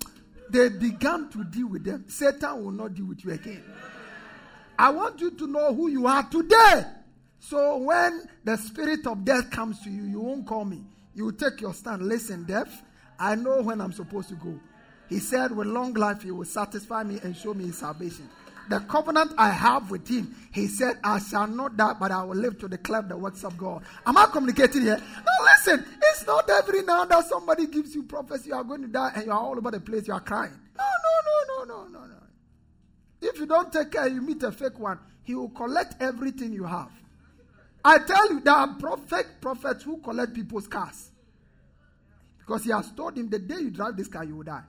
[0.48, 2.07] They began to deal with them.
[2.09, 3.62] Satan will not deal with you again.
[4.78, 6.85] I want you to know who you are today.
[7.38, 10.83] So when the spirit of death comes to you, you won't call me.
[11.14, 12.02] You take your stand.
[12.02, 12.83] Listen, death,
[13.18, 14.59] I know when I'm supposed to go.
[15.11, 18.28] He said, With long life, he will satisfy me and show me his salvation.
[18.68, 22.37] The covenant I have with him, he said, I shall not die, but I will
[22.37, 23.83] live to declare the works of God.
[24.07, 24.96] Am I communicating here?
[24.98, 28.88] No, listen, it's not every now that somebody gives you prophecy, you are going to
[28.88, 30.59] die, and you are all over the place, you are crying.
[30.77, 32.14] No, no, no, no, no, no, no.
[33.20, 36.64] If you don't take care, you meet a fake one, he will collect everything you
[36.64, 36.90] have.
[37.85, 41.11] I tell you, there are prophet prophets who collect people's cars.
[42.38, 44.62] Because he has told him the day you drive this car, you will die.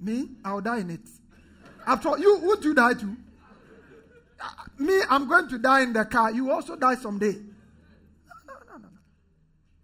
[0.00, 1.00] Me, I will die in it.
[1.86, 3.16] After all, you, would you die too?
[4.40, 6.30] Uh, me, I'm going to die in the car.
[6.32, 7.32] You also die someday.
[7.32, 8.88] No, no, no, no.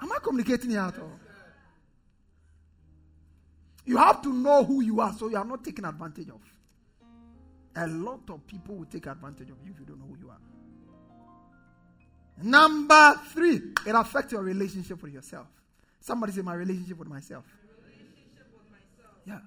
[0.01, 1.21] Am I communicating here at all?
[3.85, 6.41] You have to know who you are so you are not taken advantage of.
[7.77, 10.31] A lot of people will take advantage of you if you don't know who you
[10.31, 10.39] are.
[12.43, 15.47] Number three, it affects your relationship with yourself.
[16.01, 17.45] Somebody say, My relationship with myself.
[17.85, 19.15] Relationship with myself.
[19.25, 19.39] Yeah.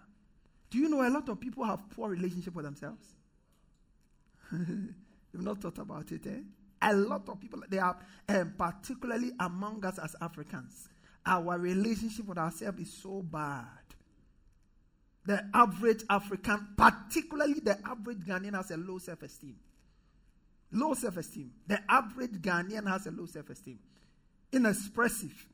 [0.70, 3.06] Do you know a lot of people have poor relationship with themselves?
[4.52, 6.42] You've not thought about it, eh?
[6.82, 7.98] A lot of people, they are,
[8.30, 10.88] um, particularly among us as Africans,
[11.26, 13.66] our relationship with ourselves is so bad.
[15.26, 19.56] The average African, particularly the average Ghanaian, has a low self esteem.
[20.72, 21.52] Low self esteem.
[21.68, 23.80] The average Ghanaian has a low self esteem.
[24.52, 25.46] Inexpressive.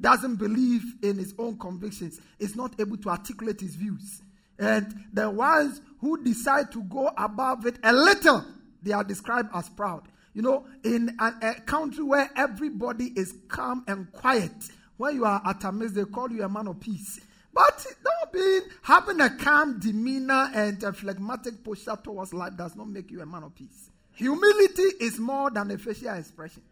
[0.00, 2.20] Doesn't believe in his own convictions.
[2.38, 4.22] Is not able to articulate his views.
[4.60, 8.44] And the ones who decide to go above it a little,
[8.82, 10.02] they are described as proud.
[10.34, 14.52] You know, in a, a country where everybody is calm and quiet,
[14.98, 17.20] when you are at a mess, they call you a man of peace.
[17.52, 22.88] But don't be having a calm demeanor and a phlegmatic posture towards life does not
[22.88, 23.90] make you a man of peace.
[24.12, 26.62] Humility is more than a facial expression.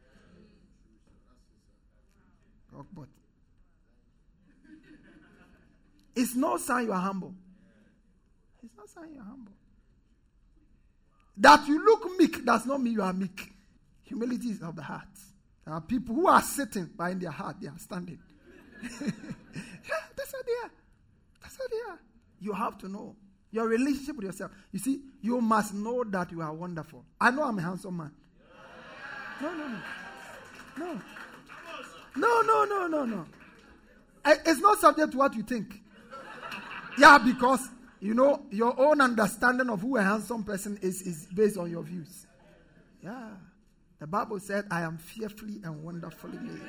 [2.77, 3.07] Oh, but
[6.15, 7.35] it's no sign you are humble.
[8.63, 9.53] It's not saying you're humble.
[11.37, 13.53] That you look meek does not mean you are meek.
[14.05, 15.07] Humility is of the heart.
[15.65, 18.19] There are people who are sitting, but in their heart they are standing.
[18.83, 19.11] yeah,
[20.17, 20.71] that's what they are.
[21.43, 21.99] That's what they are.
[22.41, 23.17] You have to know
[23.51, 24.51] your relationship with yourself.
[24.73, 27.05] You see, you must know that you are wonderful.
[27.21, 28.13] I know I'm a handsome man.
[29.41, 29.79] No, no, no.
[30.79, 31.01] No.
[32.17, 33.27] No, no, no, no, no.
[34.27, 35.81] It's not subject to what you think.
[36.99, 37.69] Yeah, because
[38.01, 41.83] you know your own understanding of who a handsome person is is based on your
[41.83, 42.27] views.
[43.03, 43.31] Yeah.
[43.99, 46.61] The Bible said, I am fearfully and wonderfully made.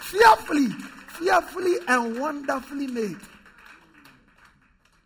[0.00, 0.68] fearfully,
[1.08, 3.16] fearfully and wonderfully made.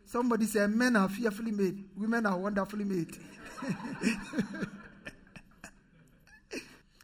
[0.04, 3.16] Somebody said, Men are fearfully made, women are wonderfully made.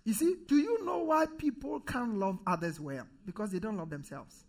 [0.05, 3.07] you see, do you know why people can't love others well?
[3.25, 4.42] Because they don't love themselves.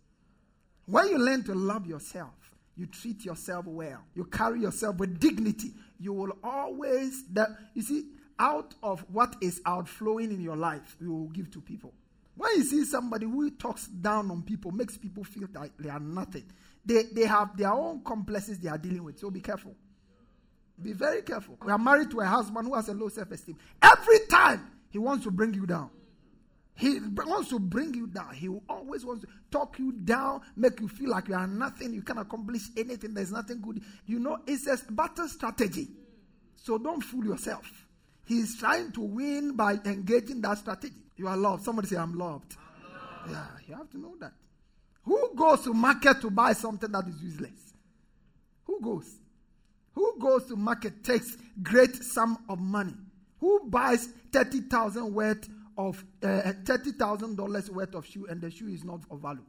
[0.86, 2.32] When you learn to love yourself,
[2.78, 8.06] you treat yourself well, you carry yourself with dignity, you will always that you see,
[8.38, 11.92] out of what is outflowing in your life, you will give to people.
[12.36, 15.98] When you see somebody who talks down on people, makes people feel like they are
[15.98, 16.44] nothing,
[16.86, 19.18] they, they have their own complexes they are dealing with.
[19.18, 19.74] So be careful.
[20.80, 21.58] Be very careful.
[21.64, 23.56] We are married to a husband who has a low self esteem.
[23.82, 25.90] Every time he wants to bring you down,
[26.78, 28.32] he wants to bring you down.
[28.34, 32.02] He always wants to talk you down, make you feel like you are nothing, you
[32.02, 33.82] can't accomplish anything, there's nothing good.
[34.06, 35.88] You know, it's a battle strategy.
[36.54, 37.68] So don't fool yourself.
[38.24, 40.94] He's trying to win by engaging that strategy.
[41.16, 41.64] You are loved.
[41.64, 42.54] Somebody say, I'm loved.
[42.86, 43.32] I'm loved.
[43.32, 44.32] Yeah, you have to know that.
[45.02, 47.74] Who goes to market to buy something that is useless?
[48.66, 49.16] Who goes?
[49.94, 52.94] Who goes to market takes great sum of money?
[53.40, 59.00] Who buys 30,000 worth of uh, $30,000 worth of shoe and the shoe is not
[59.10, 59.44] of value?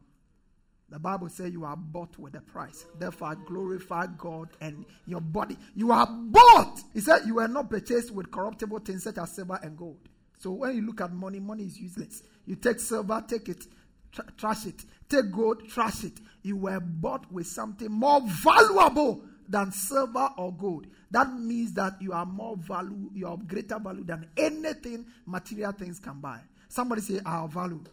[0.92, 2.86] The Bible says you are bought with a price.
[2.98, 5.58] Therefore, glorify God and your body.
[5.76, 6.80] You are bought.
[6.94, 10.00] He said you were not purchased with corruptible things such as silver and gold.
[10.40, 12.24] So when you look at money, money is useless.
[12.46, 13.66] You take silver, take it,
[14.12, 14.84] tr- trash it.
[15.10, 16.14] Take gold, trash it.
[16.42, 20.88] You were bought with something more valuable than silver or gold.
[21.12, 25.72] That means that you are more value, you are of greater value than anything material
[25.72, 26.40] things can buy.
[26.68, 27.84] Somebody say, Our value.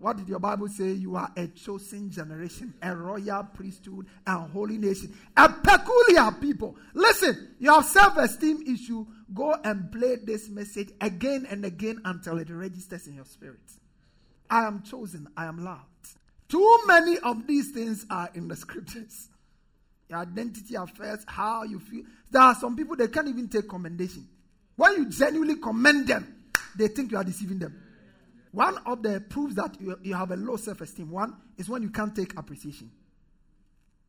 [0.00, 0.92] What did your Bible say?
[0.92, 6.76] You are a chosen generation, a royal priesthood, and holy nation, a peculiar people.
[6.94, 9.04] Listen, you have self esteem issue.
[9.34, 13.58] Go and play this message again and again until it registers in your spirit.
[14.48, 15.82] I am chosen, I am loved.
[16.48, 19.28] Too many of these things are in the scriptures.
[20.08, 22.04] Your identity affairs, how you feel.
[22.30, 24.26] There are some people they can't even take commendation.
[24.76, 26.34] When you genuinely commend them,
[26.76, 27.82] they think you are deceiving them.
[28.52, 31.82] One of the proofs that you, you have a low self esteem, one is when
[31.82, 32.90] you can't take appreciation.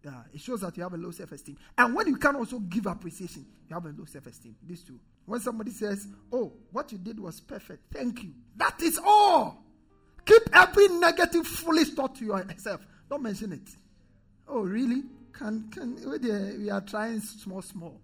[0.04, 1.58] Yeah, it shows that you have a low self esteem.
[1.78, 4.56] And when you can also give appreciation, you have a low self esteem.
[4.66, 5.00] These two.
[5.26, 8.32] When somebody says, Oh, what you did was perfect, thank you.
[8.56, 9.64] That is all.
[10.26, 12.82] Keep every negative, foolish thought to yourself.
[13.10, 13.70] Don't mention it.
[14.48, 15.04] Oh, really?
[15.39, 15.95] Can, can,
[16.62, 18.02] we are trying small, small.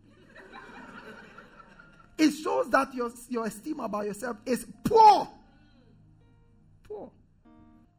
[2.17, 5.27] it shows that your, your esteem about yourself is poor.
[6.85, 7.11] Poor.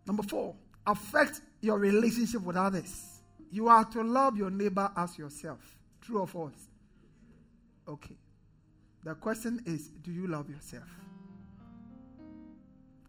[0.06, 0.54] Number four,
[0.86, 3.20] affect your relationship with others.
[3.50, 5.58] You are to love your neighbor as yourself.
[6.00, 6.68] True or false?
[7.86, 8.16] Okay.
[9.04, 10.88] The question is do you love yourself?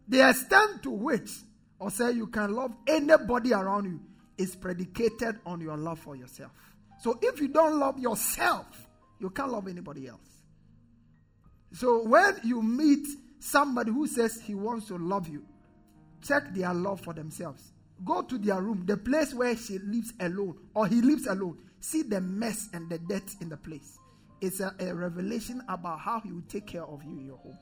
[0.06, 1.30] The extent to which,
[1.78, 4.00] or say you can love anybody around you,
[4.38, 6.52] is predicated on your love for yourself.
[7.00, 8.66] So if you don't love yourself,
[9.20, 10.20] you can't love anybody else.
[11.72, 13.06] So when you meet
[13.40, 15.44] somebody who says he wants to love you,
[16.22, 17.72] check their love for themselves.
[18.04, 21.58] Go to their room, the place where she lives alone or he lives alone.
[21.80, 23.98] See the mess and the dirt in the place.
[24.40, 27.58] It's a, a revelation about how he will take care of you in your home.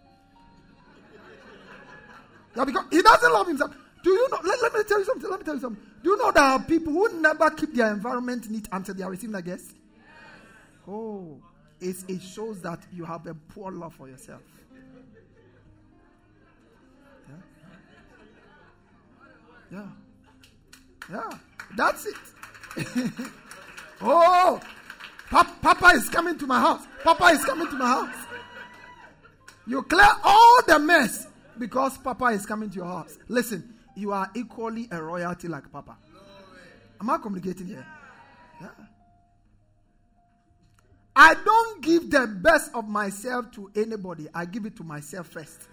[2.56, 3.74] yeah, because he doesn't love himself.
[4.02, 4.38] Do you know?
[4.44, 5.30] Let, let, me tell you something.
[5.30, 5.82] Let me tell you something.
[6.06, 9.10] Do you know there are people who never keep their environment neat until they are
[9.10, 9.72] receiving a guest?
[10.86, 11.36] Oh,
[11.80, 14.40] it, it shows that you have a poor love for yourself.
[19.72, 19.82] Yeah.
[21.10, 21.30] Yeah.
[21.76, 22.14] That's it.
[24.00, 24.60] oh,
[25.28, 26.86] pa- Papa is coming to my house.
[27.02, 28.26] Papa is coming to my house.
[29.66, 31.26] You clear all the mess
[31.58, 33.18] because Papa is coming to your house.
[33.26, 35.96] Listen, you are equally a royalty like Papa.
[37.00, 37.86] Am I communicating here?
[38.60, 38.68] Yeah.
[41.14, 44.28] I don't give the best of myself to anybody.
[44.34, 45.68] I give it to myself first.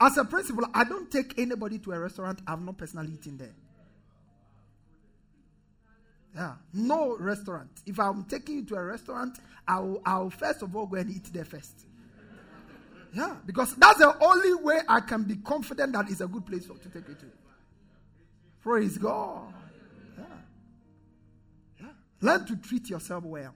[0.00, 3.54] As a principle, I don't take anybody to a restaurant I've not personally eaten there.
[6.34, 7.68] Yeah, no restaurant.
[7.84, 11.32] If I'm taking you to a restaurant, I'll, I'll first of all go and eat
[11.32, 11.86] there first.
[13.12, 16.66] Yeah, because that's the only way I can be confident that it's a good place
[16.66, 17.26] to take you to.
[18.62, 19.52] Praise God.
[22.20, 23.54] Learn to treat yourself well.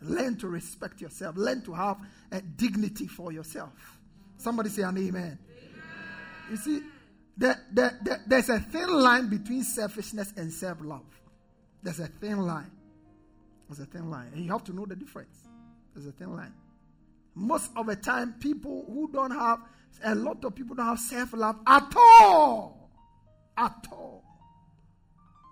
[0.00, 1.36] Learn to respect yourself.
[1.36, 1.98] Learn to have
[2.30, 3.72] a dignity for yourself.
[4.36, 5.10] Somebody say an amen.
[5.12, 5.38] amen.
[6.50, 6.82] You see,
[7.36, 11.06] there, there, there, there's a thin line between selfishness and self love.
[11.82, 12.70] There's a thin line.
[13.68, 14.30] There's a thin line.
[14.34, 15.48] And you have to know the difference.
[15.94, 16.52] There's a thin line.
[17.34, 19.60] Most of the time, people who don't have,
[20.04, 22.90] a lot of people don't have self love at all.
[23.56, 24.24] At all.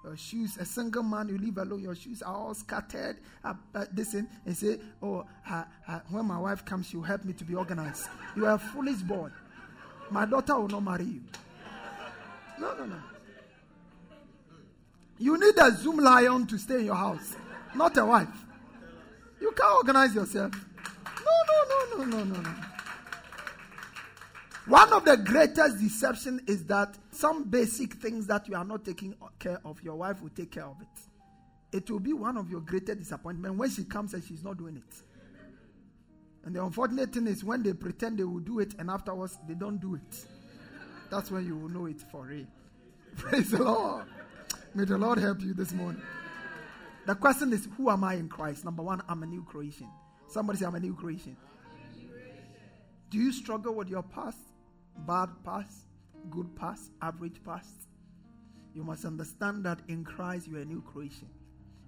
[0.04, 3.18] Your shoes, a single man, you leave alone, your shoes are all scattered.
[3.44, 3.54] Uh,
[3.94, 7.54] listen and say, Oh, uh, uh, when my wife comes, she'll help me to be
[7.54, 8.08] organized.
[8.34, 9.30] You are a foolish boy.
[10.10, 11.20] My daughter will not marry you.
[12.58, 12.96] No, no, no.
[15.18, 17.36] You need a Zoomlion to stay in your house,
[17.76, 18.28] not a wife.
[19.40, 20.52] You can't organize yourself.
[21.04, 22.71] No, no, no, no, no, no, no.
[24.66, 29.14] One of the greatest deception is that some basic things that you are not taking
[29.40, 31.76] care of, your wife will take care of it.
[31.76, 34.76] It will be one of your greatest disappointment when she comes and she's not doing
[34.76, 35.02] it.
[36.44, 39.54] And the unfortunate thing is when they pretend they will do it and afterwards they
[39.54, 40.26] don't do it.
[41.10, 42.46] That's when you will know it for real.
[43.16, 44.04] Praise the Lord.
[44.74, 46.02] May the Lord help you this morning.
[47.06, 48.64] The question is, who am I in Christ?
[48.64, 49.88] Number one, I'm a new creation.
[50.28, 51.36] Somebody say, I'm a new creation.
[53.10, 54.38] Do you struggle with your past?
[54.98, 55.86] Bad past,
[56.30, 57.88] good past, average past?
[58.74, 61.28] You must understand that in Christ you are a new creation.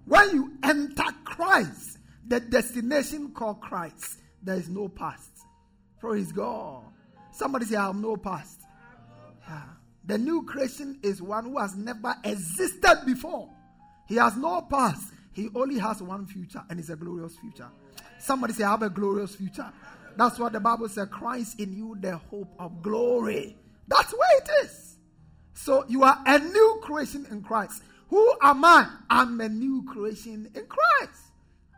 [0.05, 1.97] When you enter Christ,
[2.27, 5.31] the destination called Christ, there is no past.
[5.99, 6.83] Praise God.
[7.31, 8.61] Somebody say, I have no past.
[9.47, 9.61] Yeah.
[10.05, 13.49] The new creation is one who has never existed before.
[14.07, 15.11] He has no past.
[15.33, 17.67] He only has one future, and it's a glorious future.
[18.19, 19.71] Somebody say, I have a glorious future.
[20.17, 23.57] That's what the Bible says Christ in you, the hope of glory.
[23.87, 24.97] That's where it is.
[25.53, 27.83] So you are a new creation in Christ.
[28.09, 28.87] Who am I?
[29.09, 31.21] I'm a new creation in Christ.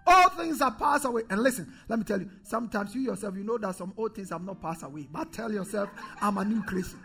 [0.06, 1.24] All things are passed away.
[1.30, 4.30] And listen, let me tell you, sometimes you yourself, you know that some old things
[4.30, 5.08] have not passed away.
[5.12, 5.90] But tell yourself,
[6.22, 7.00] I'm a new creation.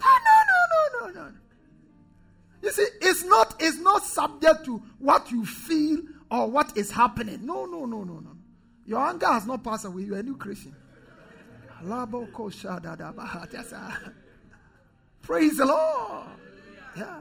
[0.00, 1.32] No, no, no, no, no, no.
[2.62, 6.00] You see, it's not, it's not subject to what you feel
[6.30, 7.44] or what is happening.
[7.44, 8.35] No, no, no, no, no.
[8.86, 10.02] Your anger has not passed away.
[10.02, 10.74] You're a new creation.
[15.22, 16.26] Praise the Lord.
[16.96, 17.16] Yeah.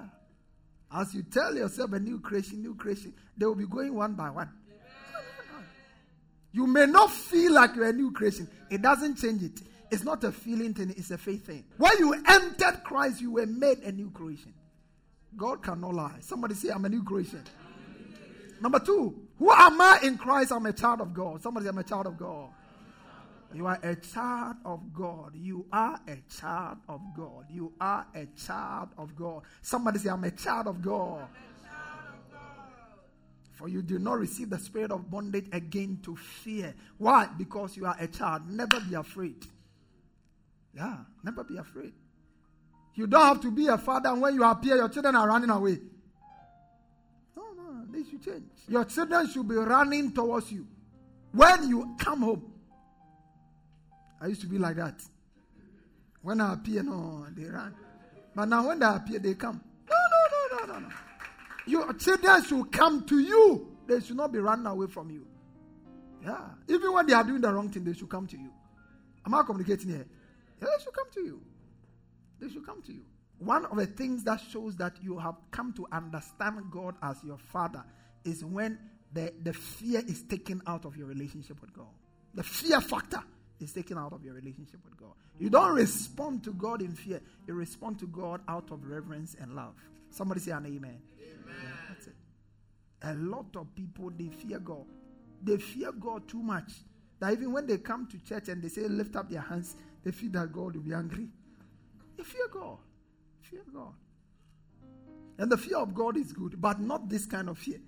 [0.93, 4.29] As you tell yourself a new creation, new creation, they will be going one by
[4.29, 4.49] one.
[6.53, 8.47] You may not feel like you're a new creation.
[8.69, 9.59] It doesn't change it.
[9.91, 11.65] It's not a feeling thing, it's a faith thing.
[11.77, 14.53] When you entered Christ, you were made a new creation.
[15.35, 16.15] God cannot lie.
[16.21, 17.43] Somebody say, I'm a new creation.
[18.61, 20.51] Number two, who am I in Christ?
[20.51, 21.41] I'm a child of God.
[21.41, 22.49] Somebody say, I'm a child of God.
[23.53, 25.33] You are a child of God.
[25.35, 27.45] You are a child of God.
[27.49, 29.43] You are a child of God.
[29.61, 31.27] Somebody say, I'm a child of God.
[33.53, 36.73] For you do not receive the spirit of bondage again to fear.
[36.97, 37.29] Why?
[37.37, 38.49] Because you are a child.
[38.49, 39.45] Never be afraid.
[40.75, 41.93] Yeah, never be afraid.
[42.95, 45.49] You don't have to be a father, and when you appear, your children are running
[45.49, 45.79] away.
[47.95, 48.51] They should change.
[48.67, 50.67] Your children should be running towards you.
[51.31, 52.51] When you come home,
[54.19, 55.01] I used to be like that.
[56.21, 57.73] When I appear, no, they run.
[58.35, 59.61] But now when they appear, they come.
[59.89, 60.93] No, no, no, no, no, no.
[61.67, 63.77] Your children should come to you.
[63.87, 65.25] They should not be running away from you.
[66.21, 66.49] Yeah.
[66.67, 68.51] Even when they are doing the wrong thing, they should come to you.
[69.25, 70.05] Am I communicating here?
[70.61, 71.41] Yeah, they should come to you.
[72.41, 73.05] They should come to you.
[73.39, 77.37] One of the things that shows that you have come to understand God as your
[77.37, 77.83] Father
[78.23, 78.79] is when
[79.13, 81.87] the, the fear is taken out of your relationship with God.
[82.33, 83.21] The fear factor
[83.59, 85.13] is taken out of your relationship with God.
[85.39, 89.55] You don't respond to God in fear, you respond to God out of reverence and
[89.55, 89.73] love.
[90.09, 90.77] Somebody say an amen.
[90.77, 91.01] amen.
[91.19, 92.15] Yeah, that's it.
[93.03, 94.85] A lot of people they fear God.
[95.43, 96.71] They fear God too much.
[97.19, 100.11] That even when they come to church and they say lift up their hands, they
[100.11, 101.27] feel that God will be angry.
[102.17, 102.77] They fear God.
[103.49, 103.93] Fear God.
[105.37, 107.79] And the fear of God is good, but not this kind of fear.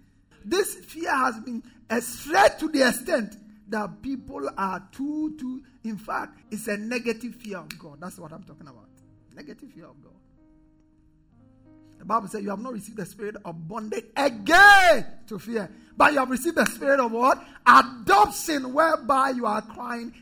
[0.43, 3.37] This fear has been threat to the extent
[3.69, 7.99] that people are too, too, in fact, it's a negative fear of God.
[7.99, 8.89] That's what I'm talking about.
[9.35, 10.13] Negative fear of God.
[11.99, 16.13] The Bible says you have not received the spirit of bondage again to fear, but
[16.13, 17.43] you have received the spirit of what?
[17.65, 20.13] Adoption, whereby you are crying.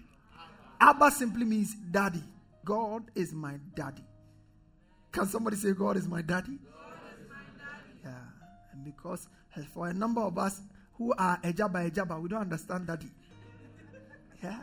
[0.80, 2.24] Abba simply means daddy.
[2.64, 4.04] God is my daddy.
[5.16, 6.52] Can somebody say, God is my daddy?
[6.52, 6.60] Is
[7.30, 7.90] my daddy.
[8.04, 8.74] Yeah.
[8.74, 9.30] And because
[9.74, 10.60] for a number of us
[10.98, 13.08] who are Ejaba Ejaba, we don't understand daddy.
[14.44, 14.60] Yeah.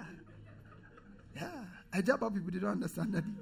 [1.35, 1.65] Yeah.
[1.95, 3.33] Ejaba people, they don't understand daddy.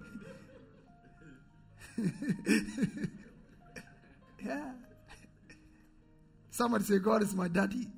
[4.45, 4.71] yeah.
[6.53, 7.89] Somebody say, God is my daddy.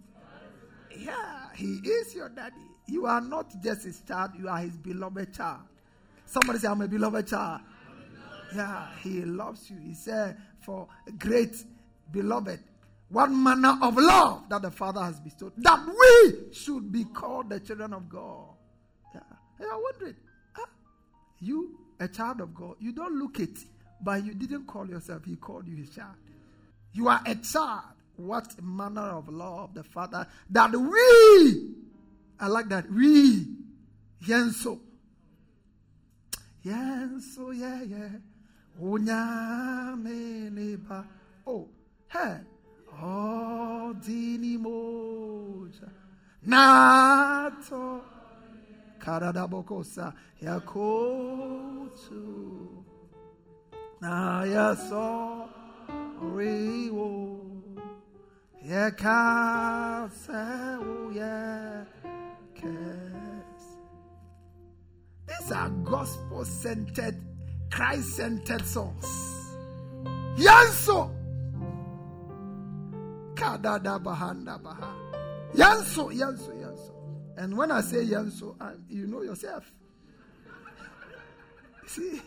[0.98, 1.48] Yeah.
[1.54, 2.56] He is your daddy.
[2.86, 5.60] You are not just his child, you are his beloved child.
[6.24, 7.60] Somebody say, I'm a beloved child.
[8.55, 9.76] Yeah, he loves you.
[9.78, 10.88] He said, For
[11.18, 11.55] great
[12.11, 12.61] beloved,
[13.09, 17.61] what manner of love that the Father has bestowed, that we should be called the
[17.61, 18.48] children of God.
[19.14, 19.20] Yeah.
[19.61, 20.16] I wondering,
[20.59, 20.68] ah,
[21.40, 23.59] you, a child of God, you don't look it,
[24.00, 26.14] but you didn't call yourself, He called you His child.
[26.94, 27.82] You are a child.
[28.16, 31.70] What manner of love the Father that we,
[32.38, 33.46] I like that, we,
[34.24, 34.78] Yenso.
[36.64, 38.09] Yenso, yeah, yeah.
[41.47, 41.68] Oh,
[42.09, 42.37] hey.
[43.01, 45.91] Oh, dini moja.
[46.47, 48.03] Nato.
[48.99, 50.14] Karadabokosa.
[50.43, 52.25] Yakotu.
[54.01, 55.49] Na yaso.
[56.20, 57.41] Riwo.
[58.64, 60.43] Yakase.
[61.14, 61.85] Yeah.
[65.43, 67.22] These are gospel centered,
[67.73, 69.07] Christ centered songs.
[70.37, 71.11] Yanso.
[73.35, 74.95] Kadada bahanda baha.
[75.55, 76.93] Yanso, yanso, yanso.
[77.39, 79.73] And when I say yanso, I, you know yourself.
[81.87, 82.20] See,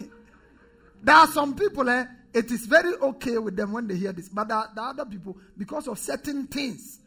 [1.04, 4.30] there are some people, eh, it is very okay with them when they hear this.
[4.30, 7.02] But the, the other people, because of certain things,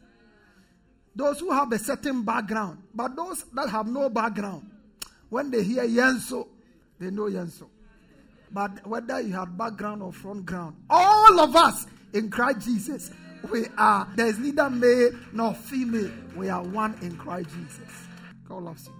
[1.13, 4.71] those who have a certain background, but those that have no background,
[5.27, 6.47] when they hear Yanso,
[6.99, 7.67] they know Yanso.
[8.51, 13.11] But whether you have background or front ground, all of us in Christ Jesus,
[13.51, 16.11] we are, there is neither male nor female.
[16.35, 18.07] We are one in Christ Jesus.
[18.47, 18.93] God loves you.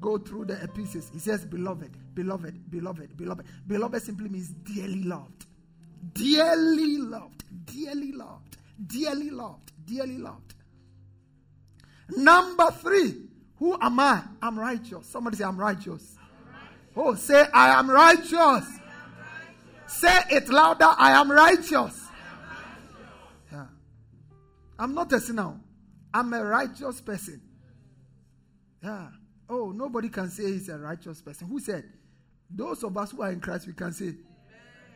[0.00, 1.10] Go through the epistles.
[1.12, 3.46] He says, Beloved, beloved, beloved, beloved.
[3.66, 5.46] Beloved simply means dearly loved.
[6.12, 7.44] Dearly loved.
[7.66, 8.58] Dearly loved.
[8.86, 9.72] Dearly loved.
[9.84, 10.54] Dearly loved.
[12.16, 13.22] Number three,
[13.56, 14.22] who am I?
[14.42, 15.06] I'm righteous.
[15.06, 16.16] Somebody say, I'm righteous.
[16.94, 16.96] Righteous.
[16.96, 18.32] Oh, say, I am righteous.
[18.32, 18.78] I am righteous.
[19.86, 22.08] Say it louder, I am righteous.
[23.50, 23.66] Yeah.
[24.78, 25.54] I'm not a sinner.
[26.14, 27.40] I'm a righteous person.
[28.82, 29.08] Yeah.
[29.48, 31.48] Oh, nobody can say he's a righteous person.
[31.48, 31.84] Who said?
[32.50, 34.14] Those of us who are in Christ, we can say,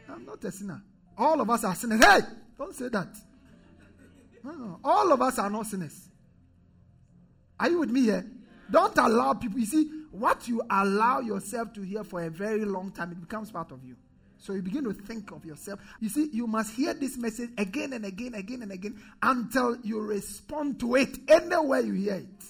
[0.08, 0.82] I'm not a sinner.
[1.16, 2.04] All of us are sinners.
[2.04, 2.20] Hey,
[2.58, 3.08] don't say that.
[4.44, 4.80] No, no.
[4.84, 6.08] All of us are not sinners.
[7.58, 8.26] Are you with me here?
[8.70, 9.58] Don't allow people.
[9.58, 13.50] You see, what you allow yourself to hear for a very long time, it becomes
[13.50, 13.96] part of you.
[14.38, 15.80] So you begin to think of yourself.
[16.00, 20.00] You see, you must hear this message again and again, again and again until you
[20.00, 22.44] respond to it anywhere you hear it.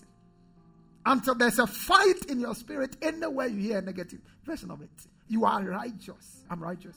[1.05, 4.91] Until there's a fight in your spirit anywhere you hear a negative version of it.
[5.29, 6.43] You are righteous.
[6.51, 6.97] I'm righteous.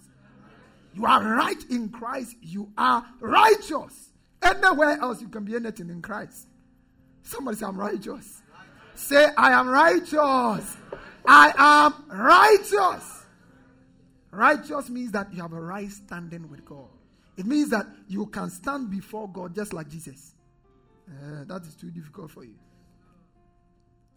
[0.95, 2.36] You are right in Christ.
[2.41, 4.09] You are righteous.
[4.41, 6.47] Anywhere else you can be anything in Christ.
[7.24, 8.41] Somebody say, I'm righteous.
[8.99, 10.77] Say, I am righteous.
[11.25, 13.23] I am righteous.
[14.29, 16.89] Righteous means that you have a right standing with God.
[17.37, 20.35] It means that you can stand before God just like Jesus.
[21.09, 22.55] Uh, that is too difficult for you.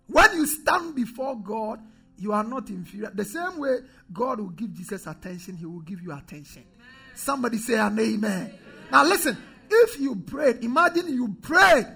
[0.09, 1.79] When you stand before God,
[2.19, 3.13] you are not inferior.
[3.15, 3.77] The same way
[4.13, 6.65] God will give Jesus attention, He will give you attention.
[7.15, 8.31] Somebody say an amen.
[8.31, 8.59] amen.
[8.91, 9.39] Now listen,
[9.71, 11.87] if you prayed, imagine you prayed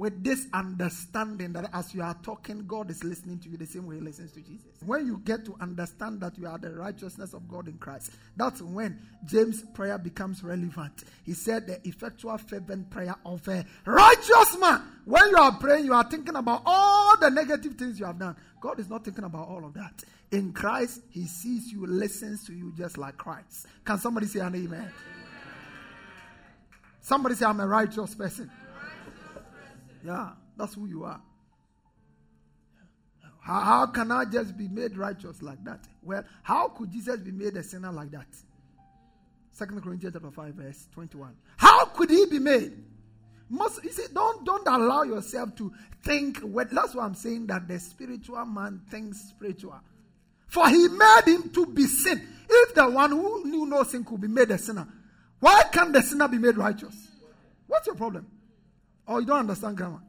[0.00, 3.86] with this understanding that as you are talking, God is listening to you the same
[3.86, 4.70] way He listens to Jesus.
[4.86, 8.62] When you get to understand that you are the righteousness of God in Christ, that's
[8.62, 11.04] when James' prayer becomes relevant.
[11.26, 14.80] He said, The effectual, fervent prayer of a righteous man.
[15.04, 18.36] When you are praying, you are thinking about all the negative things you have done.
[18.58, 20.02] God is not thinking about all of that.
[20.32, 23.66] In Christ, He sees you, listens to you just like Christ.
[23.84, 24.90] Can somebody say an amen?
[27.02, 28.50] Somebody say, I'm a righteous person.
[30.04, 31.20] Yeah, that's who you are.
[33.40, 35.86] How, how can I just be made righteous like that?
[36.02, 38.28] Well, how could Jesus be made a sinner like that?
[39.52, 41.34] Second Corinthians chapter 5, verse 21.
[41.56, 42.72] How could he be made?
[43.48, 45.72] Must you see, don't don't allow yourself to
[46.04, 49.74] think what that's why I'm saying that the spiritual man thinks spiritual.
[50.46, 52.26] For he made him to be sin.
[52.48, 54.86] If the one who knew no sin could be made a sinner,
[55.40, 56.94] why can't the sinner be made righteous?
[57.66, 58.26] What's your problem?
[59.10, 60.00] Or oh, you don't understand grammar.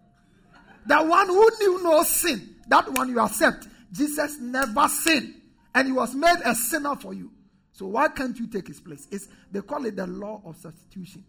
[0.85, 3.67] The one who knew no sin, that one you accept.
[3.91, 5.33] Jesus never sinned.
[5.73, 7.31] And he was made a sinner for you.
[7.71, 9.07] So why can't you take his place?
[9.09, 11.23] It's, they call it the law of substitution.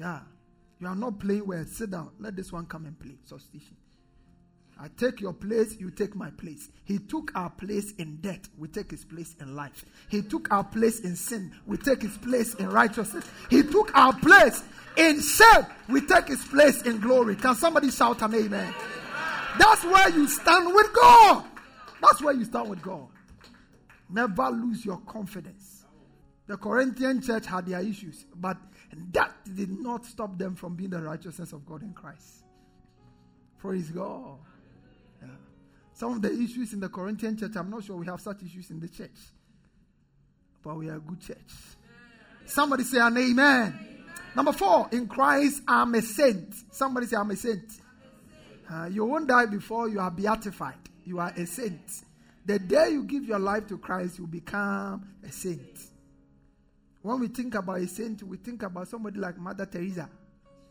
[0.00, 0.22] Yeah.
[0.80, 1.64] You are not playing well.
[1.66, 2.10] Sit down.
[2.18, 3.14] Let this one come and play.
[3.22, 3.76] Substitution.
[4.78, 6.68] I take your place, you take my place.
[6.84, 9.84] He took our place in death, we take his place in life.
[10.08, 13.24] He took our place in sin, we take his place in righteousness.
[13.50, 14.62] He took our place
[14.96, 17.36] in shame, we take his place in glory.
[17.36, 18.74] Can somebody shout an amen?
[19.58, 21.44] That's where you stand with God.
[22.02, 23.08] That's where you stand with God.
[24.10, 25.84] Never lose your confidence.
[26.46, 28.58] The Corinthian church had their issues, but
[29.12, 32.44] that did not stop them from being the righteousness of God in Christ.
[33.58, 34.38] Praise God.
[35.94, 38.70] Some of the issues in the Corinthian church, I'm not sure we have such issues
[38.70, 39.16] in the church,
[40.62, 41.38] but we are a good church.
[42.46, 43.30] Somebody say an amen.
[43.38, 43.94] amen.
[44.34, 46.52] Number four, in Christ, I'm a saint.
[46.72, 47.64] Somebody say, I'm a saint.
[48.70, 50.74] Uh, you won't die before you are beatified.
[51.04, 52.02] You are a saint.
[52.44, 55.78] The day you give your life to Christ, you become a saint.
[57.02, 60.08] When we think about a saint, we think about somebody like Mother Teresa,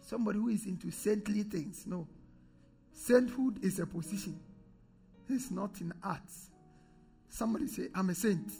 [0.01, 1.85] somebody who is into saintly things.
[1.87, 2.07] No.
[2.91, 4.39] Sainthood is a position,
[5.29, 6.49] it's not in arts.
[7.29, 8.51] Somebody say, I'm a saint.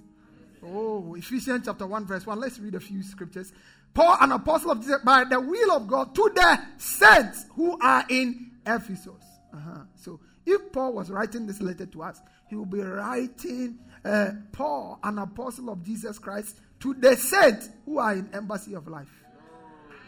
[0.63, 2.39] Oh, Ephesians chapter 1, verse 1.
[2.39, 3.53] Let's read a few scriptures.
[3.93, 8.03] Paul, an apostle of Jesus, by the will of God, to the saints who are
[8.09, 9.23] in Ephesus.
[9.53, 9.81] Uh-huh.
[9.95, 14.99] So, if Paul was writing this letter to us, he will be writing uh, Paul,
[15.03, 19.23] an apostle of Jesus Christ, to the saints who are in embassy of life.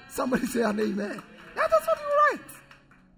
[0.09, 1.21] Somebody say an amen.
[1.55, 2.51] Yeah, that's what he will write.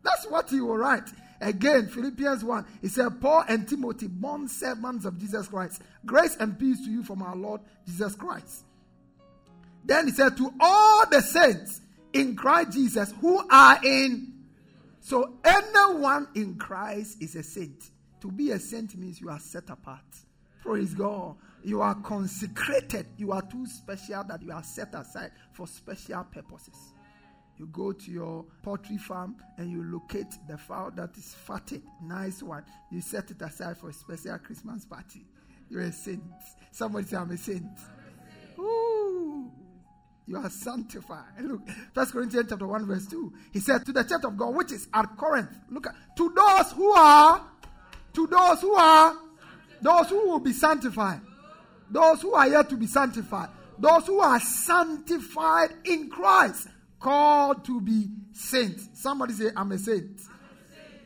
[0.03, 1.09] That's what he will write.
[1.39, 5.81] Again, Philippians 1, he said, Paul and Timothy, bond servants of Jesus Christ.
[6.05, 8.65] Grace and peace to you from our Lord Jesus Christ.
[9.85, 11.81] Then he said, To all the saints
[12.13, 14.33] in Christ Jesus who are in.
[14.99, 17.91] So anyone in Christ is a saint.
[18.21, 20.03] To be a saint means you are set apart.
[20.63, 21.35] Praise God.
[21.63, 23.05] You are consecrated.
[23.17, 26.93] You are too special that you are set aside for special purposes.
[27.57, 32.43] You go to your poultry farm and you locate the fowl that is fatted, nice
[32.43, 32.63] one.
[32.91, 35.25] You set it aside for a special Christmas party.
[35.69, 36.21] You're a saint.
[36.71, 37.63] Somebody say, I'm a saint.
[38.59, 39.51] Ooh.
[40.27, 41.23] You are sanctified.
[41.41, 41.61] Look,
[41.93, 43.33] First Corinthians chapter 1, verse 2.
[43.53, 45.49] He said, To the church of God, which is at Corinth.
[45.69, 47.43] Look at to those who are,
[48.13, 49.17] to those who are,
[49.81, 51.21] those who will be sanctified.
[51.89, 53.49] Those who are yet to be sanctified.
[53.79, 56.67] Those who are sanctified in Christ
[56.99, 58.89] called to be saints.
[58.93, 60.21] Somebody say, I'm a saint.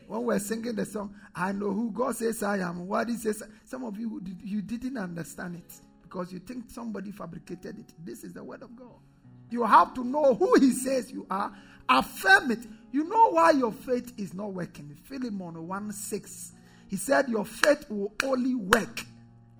[0.06, 2.86] When we're singing the song, I know who God says I am.
[2.86, 7.78] What He says, some of you you didn't understand it because you think somebody fabricated
[7.78, 7.92] it.
[8.04, 8.94] This is the word of God.
[9.50, 11.52] You have to know who He says you are.
[11.88, 12.60] Affirm it.
[12.90, 14.96] You know why your faith is not working.
[15.04, 16.52] Philemon 1 6.
[16.88, 19.04] He said, Your faith will only work.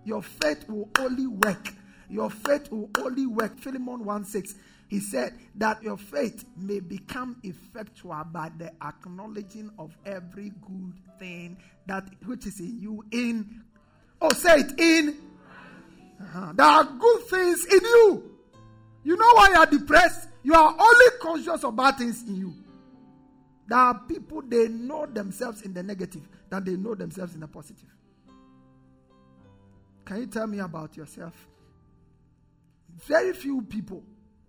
[0.04, 1.72] Your faith will only work.
[2.10, 3.58] Your faith will only work.
[3.58, 4.54] Philemon 1 6
[4.92, 11.56] he said that your faith may become effectual by the acknowledging of every good thing
[11.86, 13.62] that which is in you in
[14.20, 15.16] oh say it in.
[16.20, 16.52] Uh-huh.
[16.54, 18.36] there are good things in you.
[19.02, 20.28] You know why you are depressed?
[20.42, 22.54] You are only conscious of bad things in you.
[23.68, 27.48] There are people they know themselves in the negative than they know themselves in the
[27.48, 27.88] positive.
[30.04, 31.32] Can you tell me about yourself?
[33.06, 34.02] Very few people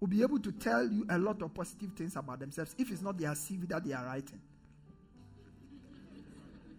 [0.03, 3.01] will be able to tell you a lot of positive things about themselves if it's
[3.01, 4.41] not their CV that they are writing.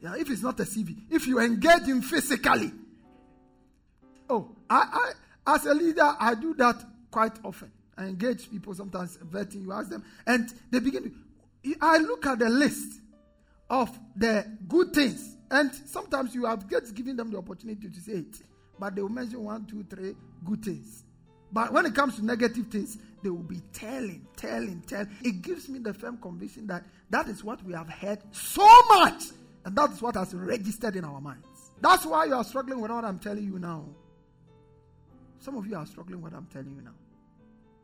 [0.03, 2.71] Yeah, if it's not a CV, if you engage in physically.
[4.29, 5.13] Oh, I,
[5.47, 7.73] I as a leader, I do that quite often.
[7.97, 11.77] I engage people sometimes, vetting, you ask them, and they begin to.
[11.81, 13.01] I look at the list
[13.71, 18.13] of the good things, and sometimes you have just given them the opportunity to say
[18.13, 18.37] it,
[18.79, 20.15] but they will mention one, two, three
[20.45, 21.04] good things.
[21.55, 25.09] But when it comes to negative things, they will be telling, telling, telling.
[25.23, 29.23] It gives me the firm conviction that that is what we have heard so much,
[29.65, 31.47] and that is what has registered in our minds.
[31.81, 33.85] That's why you are struggling with what I'm telling you now.
[35.39, 36.95] Some of you are struggling with what I'm telling you now.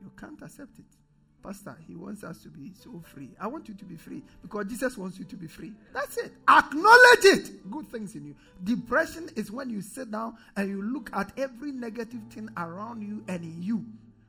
[0.03, 1.00] You can't accept it.
[1.43, 3.31] Pastor, he wants us to be so free.
[3.41, 5.73] I want you to be free because Jesus wants you to be free.
[5.93, 6.33] That's it.
[6.49, 7.71] Acknowledge it.
[7.71, 8.37] Good things in you.
[8.63, 13.25] Depression is when you sit down and you look at every negative thing around you
[13.27, 13.85] and in you.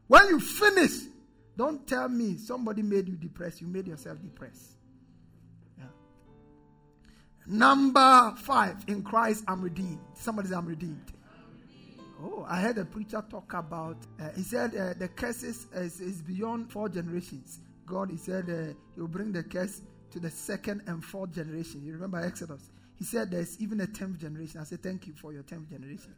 [0.07, 0.91] When you finish,
[1.57, 3.62] don't tell me somebody made you depressed.
[3.62, 4.72] You made yourself depressed.
[5.78, 5.86] Yeah.
[7.45, 9.99] Number five, in Christ I'm redeemed.
[10.14, 11.12] Somebody I'm redeemed.
[12.24, 13.97] Oh, I heard a preacher talk about.
[14.19, 17.59] Uh, he said uh, the curses is, is, beyond four generations.
[17.86, 21.82] God, he said, uh, he will bring the curse to the second and fourth generation.
[21.84, 22.69] You remember Exodus?
[22.95, 24.59] He said there's even a tenth generation.
[24.61, 26.13] I said, thank you for your tenth generation.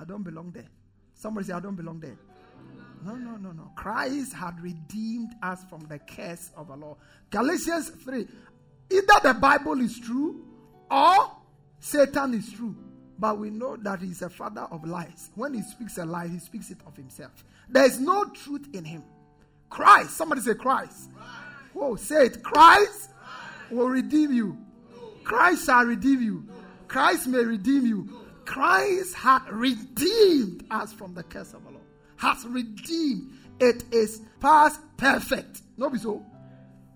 [0.00, 0.66] I don't belong there.
[1.14, 2.18] Somebody say, I don't belong there.
[3.04, 3.70] No, no, no, no.
[3.76, 6.96] Christ had redeemed us from the curse of the law.
[7.30, 8.26] Galatians 3.
[8.90, 10.44] Either the Bible is true
[10.90, 11.30] or
[11.78, 12.74] Satan is true.
[13.18, 15.30] But we know that he's a father of lies.
[15.34, 17.44] When he speaks a lie, he speaks it of himself.
[17.68, 19.02] There is no truth in him.
[19.70, 21.10] Christ, somebody say Christ.
[21.14, 21.36] Christ.
[21.74, 22.42] Oh, say it.
[22.42, 23.10] Christ, Christ,
[23.70, 24.58] will redeem you.
[25.24, 26.46] Christ shall redeem you.
[26.88, 28.08] Christ may redeem you.
[28.44, 31.80] Christ had redeemed us from the curse of the law.
[32.16, 33.32] Has redeemed.
[33.58, 35.62] It is past perfect.
[35.76, 36.24] No be so.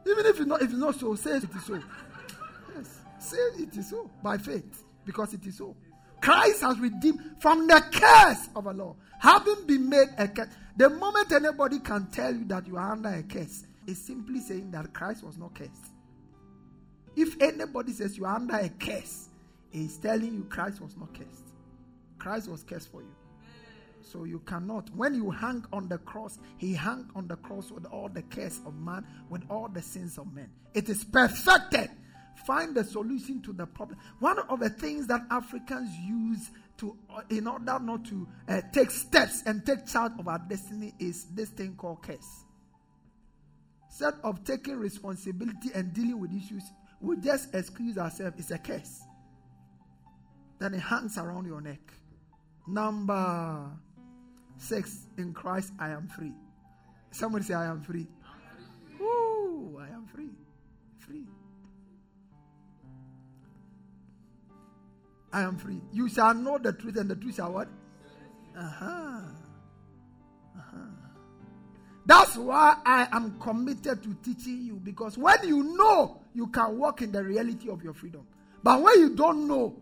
[0.06, 1.82] Even if you not, if it's not so, say it is so.
[2.76, 3.00] Yes.
[3.18, 4.84] Say it is so by faith.
[5.04, 5.74] Because it is so.
[6.20, 8.96] Christ has redeemed from the curse of a law.
[9.18, 10.48] Having been made a curse.
[10.76, 14.70] The moment anybody can tell you that you are under a curse, is simply saying
[14.70, 15.92] that Christ was not cursed.
[17.16, 19.28] If anybody says you are under a curse,
[19.70, 21.54] he's telling you Christ was not cursed.
[22.18, 23.14] Christ was cursed for you.
[24.02, 24.88] So you cannot.
[24.94, 28.60] When you hang on the cross, he hung on the cross with all the curse
[28.66, 30.50] of man, with all the sins of men.
[30.74, 31.90] It is perfected.
[32.46, 33.98] Find the solution to the problem.
[34.18, 36.96] One of the things that Africans use to,
[37.28, 41.50] in order not to uh, take steps and take charge of our destiny, is this
[41.50, 42.44] thing called curse.
[43.88, 46.62] Instead of taking responsibility and dealing with issues,
[47.00, 48.38] we just excuse ourselves.
[48.38, 49.02] It's a curse.
[50.58, 51.80] Then it hangs around your neck.
[52.66, 53.70] Number
[54.56, 56.32] six, in Christ I am free.
[57.10, 58.06] Somebody say, I am free.
[65.32, 65.80] I am free.
[65.92, 67.68] You shall know the truth, and the truth shall what?
[68.56, 69.20] Uh huh.
[70.56, 70.76] Uh huh.
[72.06, 77.02] That's why I am committed to teaching you because when you know, you can walk
[77.02, 78.26] in the reality of your freedom.
[78.62, 79.76] But when you don't know,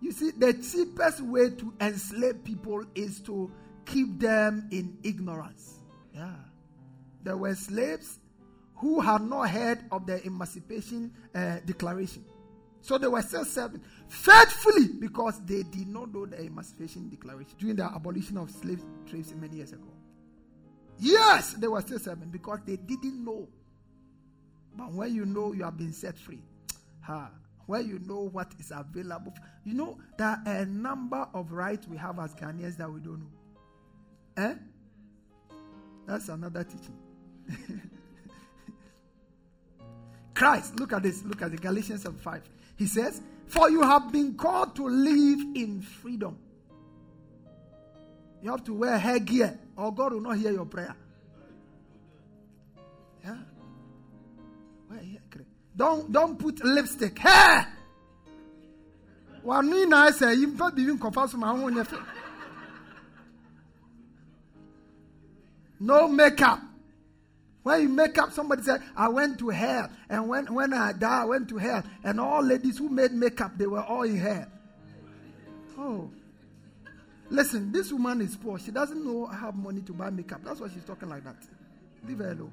[0.00, 3.50] you see, the cheapest way to enslave people is to
[3.84, 5.80] keep them in ignorance.
[6.14, 6.34] Yeah.
[7.22, 8.18] There were slaves
[8.76, 12.24] who had not heard of the Emancipation uh, Declaration.
[12.80, 17.76] So they were still serving faithfully because they did not know the Emancipation Declaration during
[17.76, 19.88] the abolition of slave trades many years ago.
[20.98, 23.48] Yes, they were still serving because they didn't know.
[24.76, 26.40] But when you know you have been set free,
[27.00, 27.30] ha,
[27.66, 29.34] where you know what is available.
[29.64, 33.20] You know, there are a number of rights we have as Ghanaians that we don't
[33.20, 33.26] know.
[34.38, 34.54] Eh?
[36.06, 36.96] That's another teaching.
[40.34, 41.22] Christ, look at this.
[41.24, 42.42] Look at the Galatians 5.
[42.78, 46.38] He says, For you have been called to live in freedom.
[48.40, 50.94] You have to wear headgear, or God will not hear your prayer.
[53.24, 53.36] Yeah.
[55.76, 57.18] Don't don't put lipstick.
[57.18, 57.66] Hair.
[59.42, 61.86] One na say you not even confess my own
[65.80, 66.60] No makeup.
[67.68, 69.90] When you make up, somebody said, I went to hell.
[70.08, 71.82] And when, when I died, I went to hell.
[72.02, 74.46] And all ladies who made makeup, they were all in hell.
[75.76, 76.10] Oh.
[77.28, 78.58] Listen, this woman is poor.
[78.58, 80.40] She doesn't know have money to buy makeup.
[80.42, 81.36] That's why she's talking like that.
[82.06, 82.52] Leave her alone.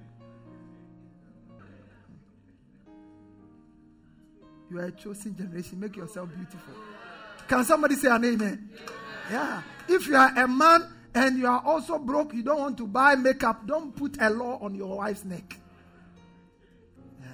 [4.69, 5.79] You are a chosen generation.
[5.79, 6.73] Make yourself beautiful.
[7.47, 8.69] Can somebody say an amen?
[9.31, 9.61] Yeah.
[9.87, 13.15] If you are a man and you are also broke, you don't want to buy
[13.15, 15.57] makeup, don't put a law on your wife's neck.
[17.21, 17.27] Yeah.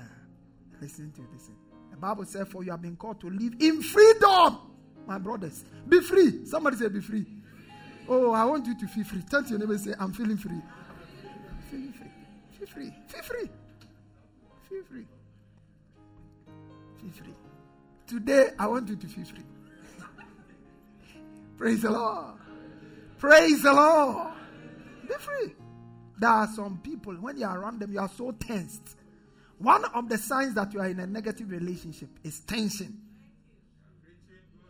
[0.80, 1.56] Listen to listen.
[1.90, 4.60] The Bible says, For you have been called to live in freedom,
[5.08, 5.66] my brothers.
[5.90, 6.46] Be free.
[6.46, 7.26] Somebody say, Be free.
[8.08, 9.24] Oh, I want you to feel free.
[9.30, 10.62] Turn to your neighbor and say, I'm feeling free.
[11.72, 12.08] Feeling free.
[12.60, 12.94] Feel free.
[13.08, 13.50] Feel free.
[14.70, 15.06] Feel free.
[17.00, 17.34] Feel free.
[18.06, 19.44] Today, I want you to feel free.
[21.58, 22.36] Praise the Lord.
[23.22, 24.34] Praise the Lord.
[25.08, 25.54] Be free.
[26.20, 28.96] There are some people, when you are around them, you are so tensed.
[29.60, 33.00] One of the signs that you are in a negative relationship is tension.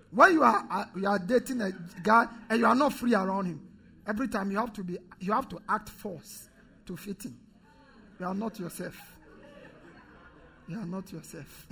[0.10, 1.72] When you are uh, you are dating a
[2.04, 3.66] guy and you are not free around him,
[4.06, 6.50] every time you have to be you have to act force
[6.88, 7.38] to fit in.
[8.20, 9.00] You are not yourself.
[10.68, 11.68] You are not yourself.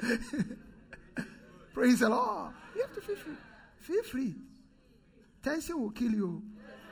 [1.74, 2.54] Praise the Lord.
[2.74, 3.36] You have to feel free.
[3.80, 4.34] Feel free.
[5.42, 6.42] Tension will kill you.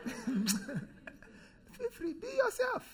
[0.25, 2.15] feel free.
[2.15, 2.85] Be yourself.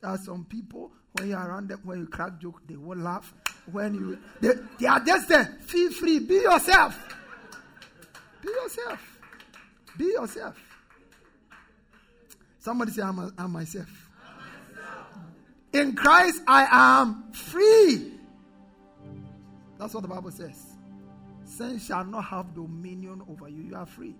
[0.00, 3.34] There are some people, when you're around them, when you crack joke, they will laugh.
[3.70, 5.58] When you, they, they are just there.
[5.62, 6.20] Feel free.
[6.20, 7.16] Be yourself.
[8.42, 9.18] Be yourself.
[9.98, 10.56] Be yourself.
[12.60, 14.10] Somebody say, I'm, a, I'm myself.
[15.72, 18.12] In Christ, I am free.
[19.78, 20.76] That's what the Bible says.
[21.44, 23.62] Sin shall not have dominion over you.
[23.62, 24.14] You are free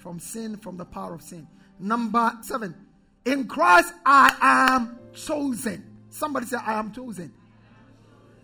[0.00, 1.46] from sin, from the power of sin.
[1.78, 2.74] Number seven.
[3.24, 5.84] In Christ, I am chosen.
[6.08, 7.32] Somebody say, I am chosen.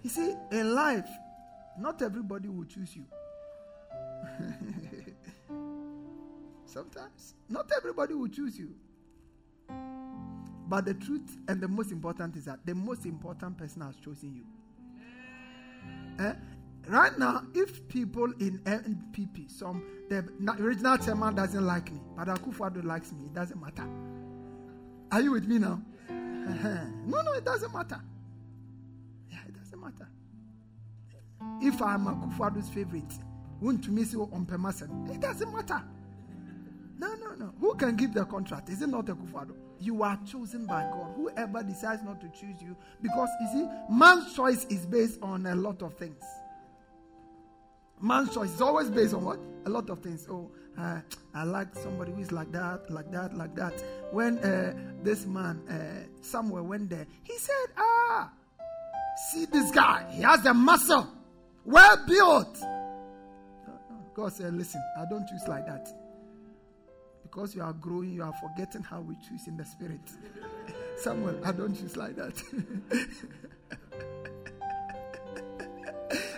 [0.03, 1.09] You see, in life,
[1.79, 3.05] not everybody will choose you.
[6.67, 8.75] Sometimes, not everybody will choose you.
[10.69, 14.35] But the truth and the most important is that the most important person has chosen
[14.35, 14.45] you.
[16.25, 16.33] Eh?
[16.89, 20.25] Right now, if people in NPP, some the
[20.61, 23.89] original chairman doesn't like me, but Akufo-Addo likes me, it doesn't matter.
[25.11, 25.83] Are you with me now?
[26.09, 26.85] Uh-huh.
[27.07, 28.01] No, no, it doesn't matter.
[29.31, 30.09] Yeah, it doesn't matter.
[31.61, 33.13] If I'm Akufo-Addo's favorite,
[33.61, 35.83] won't miss you on Pemasen, it doesn't matter.
[36.99, 37.53] No, no, no.
[37.61, 38.69] Who can give the contract?
[38.69, 39.55] Is it not Akufo-Addo?
[39.81, 41.15] You are chosen by God.
[41.17, 45.55] Whoever decides not to choose you, because you see, man's choice is based on a
[45.57, 46.23] lot of things.
[48.01, 49.39] Man's choice is always based on what?
[49.65, 50.27] A lot of things.
[50.31, 51.01] Oh, uh,
[51.35, 53.73] I like somebody who is like that, like that, like that.
[54.13, 58.31] When uh, this man, uh, somewhere went there, he said, Ah,
[59.31, 61.09] see this guy, he has the muscle,
[61.65, 62.59] well built.
[64.15, 65.89] God said, Listen, I don't choose like that.
[67.23, 70.01] Because you are growing, you are forgetting how we choose in the spirit.
[70.97, 72.43] Samuel, I don't choose like that.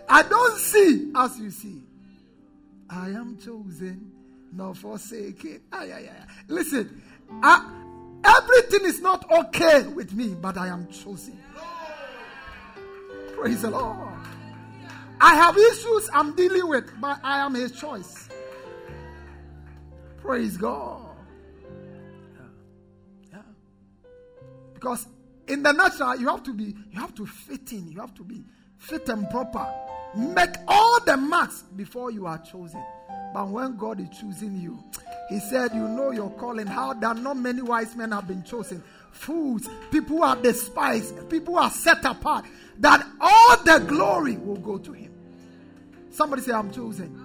[0.08, 1.82] I don't see as you see.
[2.88, 4.10] I am chosen,
[4.52, 5.60] not forsaken.
[5.72, 6.26] Ay, ay, ay.
[6.48, 7.02] Listen,
[7.42, 7.70] I,
[8.24, 11.38] everything is not okay with me, but I am chosen.
[13.34, 14.08] Praise the Lord.
[15.20, 18.28] I have issues I'm dealing with, but I am his choice.
[20.18, 21.02] Praise God.
[22.34, 23.32] Yeah.
[23.32, 23.42] yeah.
[24.74, 25.06] Because
[25.46, 28.24] in the natural, you have to be, you have to fit in, you have to
[28.24, 28.44] be
[28.78, 29.66] fit and proper.
[30.16, 32.82] Make all the marks before you are chosen.
[33.34, 34.82] But when God is choosing you,
[35.28, 36.66] He said, You know your calling.
[36.66, 38.82] How that not many wise men have been chosen.
[39.12, 42.44] Fools, people are despised, people are set apart,
[42.78, 45.12] that all the glory will go to Him.
[46.10, 47.24] Somebody say, I'm chosen.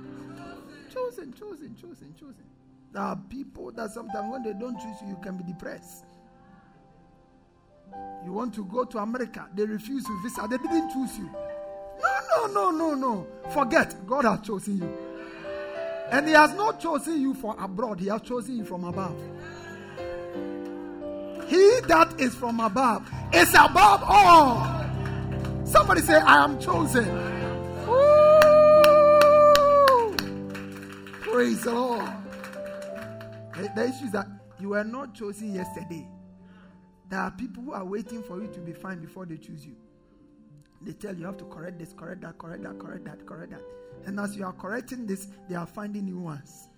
[0.94, 2.44] Chosen, chosen, chosen, chosen.
[2.92, 6.06] There are people that sometimes when they don't choose you, you can be depressed.
[8.26, 10.48] You want to go to America, they refuse you visa.
[10.50, 11.30] They didn't choose you.
[12.02, 13.28] No, no, no, no, no.
[13.52, 13.96] Forget.
[14.08, 14.98] God has chosen you.
[16.10, 19.16] And He has not chosen you for abroad, He has chosen you from above.
[21.48, 24.84] He that is from above is above all.
[25.66, 27.06] Somebody say, I am chosen.
[31.22, 32.10] Praise the Lord.
[33.76, 34.28] The issue is that
[34.60, 36.08] you were not chosen yesterday.
[37.14, 39.76] There are people who are waiting for you to be fine before they choose you.
[40.82, 43.62] They tell you, have to correct this, correct that, correct that, correct that, correct that.
[44.08, 46.70] And as you are correcting this, they are finding new ones.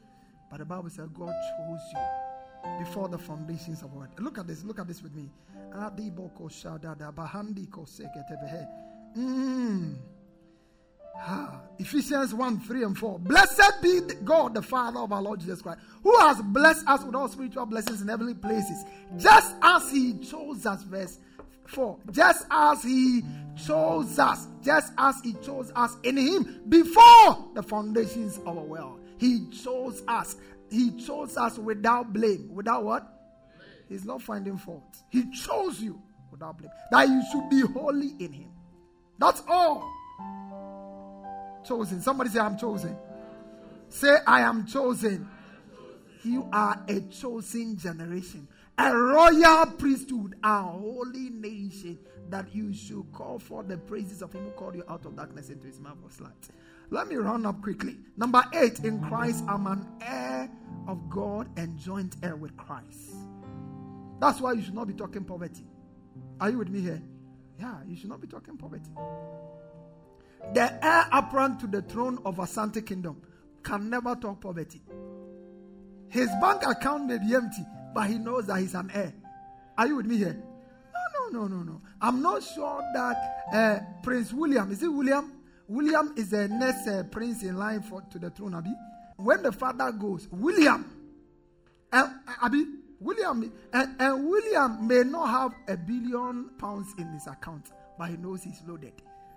[0.52, 4.10] But the Bible says God chose you before the foundations of the world.
[4.20, 5.30] Look at this, look at this with me.
[9.18, 9.96] Mm.
[11.80, 13.20] Ephesians 1 3 and 4.
[13.20, 17.16] Blessed be God, the Father of our Lord Jesus Christ, who has blessed us with
[17.16, 18.84] all spiritual blessings in heavenly places,
[19.18, 20.84] just as He chose us.
[20.84, 21.20] Verse
[21.68, 21.98] 4.
[22.12, 23.24] Just as He
[23.66, 29.00] chose us, just as He chose us in Him before the foundations of the world.
[29.18, 30.36] He chose us.
[30.70, 32.54] He chose us without blame.
[32.54, 33.12] Without what?
[33.88, 34.98] He's not finding fault.
[35.10, 36.02] He chose you
[36.32, 36.72] without blame.
[36.92, 38.50] That you should be holy in Him.
[39.18, 39.90] That's all.
[41.68, 42.02] Chosen.
[42.02, 42.96] Somebody say, I'm chosen.
[43.90, 45.28] Say, I am chosen.
[46.24, 48.48] You are a chosen generation,
[48.78, 52.00] a royal priesthood, a holy nation,
[52.30, 55.50] that you should call for the praises of Him who called you out of darkness
[55.50, 56.50] into His marvelous light.
[56.90, 57.98] Let me run up quickly.
[58.18, 60.50] Number eight, in Christ, I'm an heir
[60.88, 63.16] of God and joint heir with Christ.
[64.20, 65.66] That's why you should not be talking poverty.
[66.40, 67.02] Are you with me here?
[67.60, 68.90] Yeah, you should not be talking poverty.
[70.54, 73.22] The heir apparent to the throne of Asante Kingdom
[73.64, 74.82] can never talk poverty.
[76.10, 79.14] His bank account may be empty, but he knows that he's an heir.
[79.78, 80.42] Are you with me here?
[80.94, 81.82] No, no, no, no, no.
[82.02, 85.34] I'm not sure that uh, Prince William, is it William?
[85.68, 88.70] William is the next uh, prince in line for to the throne, Abi.
[89.18, 90.86] When the father goes, William,
[91.92, 92.10] uh,
[92.42, 92.66] Abi,
[93.00, 98.18] William, and, and William may not have a billion pounds in his account, but he
[98.18, 98.94] knows he's loaded.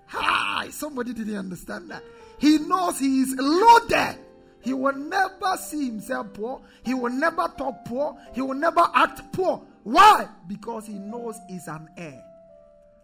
[0.08, 2.02] Hi, somebody didn't understand that.
[2.38, 4.18] He knows he is loaded.
[4.60, 6.62] He will never see himself poor.
[6.82, 8.16] He will never talk poor.
[8.32, 9.62] He will never act poor.
[9.84, 10.28] Why?
[10.46, 12.22] Because he knows he's an heir.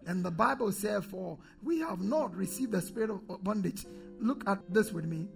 [0.07, 3.85] And the Bible says, For we have not received the spirit of bondage.
[4.19, 5.27] Look at this with me.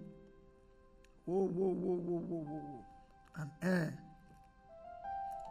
[1.24, 2.84] Whoa, whoa, whoa, whoa, whoa, whoa.
[3.36, 3.98] An heir.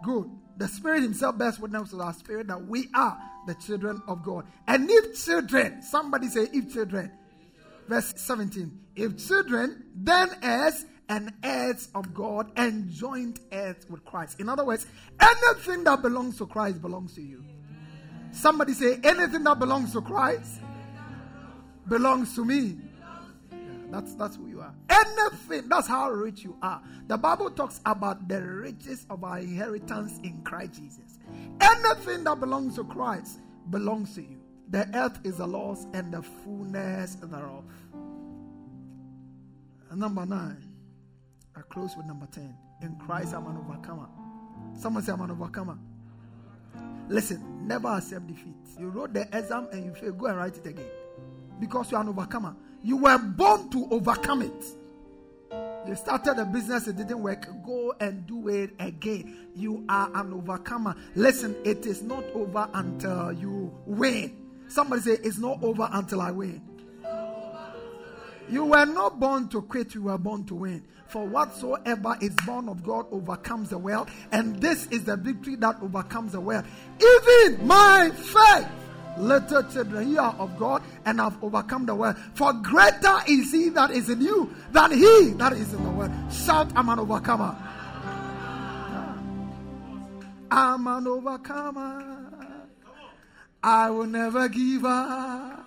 [0.04, 0.30] Good.
[0.58, 4.46] The Spirit Himself bears witness with our spirit that we are the children of God.
[4.68, 7.12] And if children, somebody say, if children.
[7.88, 8.80] Verse 17.
[8.96, 14.40] If children, then heirs and heirs of God and joint heirs with Christ.
[14.40, 14.86] In other words,
[15.20, 17.44] anything that belongs to Christ belongs to you.
[18.32, 20.62] Somebody say, anything that belongs to Christ
[21.88, 22.78] belongs to me.
[23.92, 24.74] That's that's who you are.
[24.90, 26.82] Anything, that's how rich you are.
[27.08, 31.20] The Bible talks about the riches of our inheritance in Christ Jesus.
[31.60, 34.40] Anything that belongs to Christ belongs to you.
[34.70, 37.64] The earth is the Lord's and the fullness thereof.
[39.90, 40.64] And number nine,
[41.56, 42.56] I close with number 10.
[42.84, 44.08] In Christ, I'm an overcomer.
[44.78, 45.78] Someone say, I'm an overcomer.
[47.08, 48.54] Listen, never accept defeat.
[48.78, 50.86] You wrote the exam and you fail, go and write it again.
[51.60, 52.56] Because you are an overcomer.
[52.84, 54.66] You were born to overcome it.
[55.88, 57.48] You started a business, it didn't work.
[57.66, 59.48] Go and do it again.
[59.56, 60.96] You are an overcomer.
[61.16, 64.36] Listen, it is not over until you win.
[64.68, 66.62] Somebody say, It's not over until I win.
[68.50, 70.84] You were not born to quit, you were born to win.
[71.08, 75.78] For whatsoever is born of God overcomes the world, and this is the victory that
[75.82, 76.66] overcomes the world.
[77.00, 78.68] Even my faith,
[79.18, 82.18] little children, you are of God and have overcome the world.
[82.34, 86.12] For greater is He that is in you than He that is in the world.
[86.32, 87.56] Shout, I'm an overcomer.
[90.52, 92.20] I'm an overcomer.
[93.62, 95.66] I will never give up.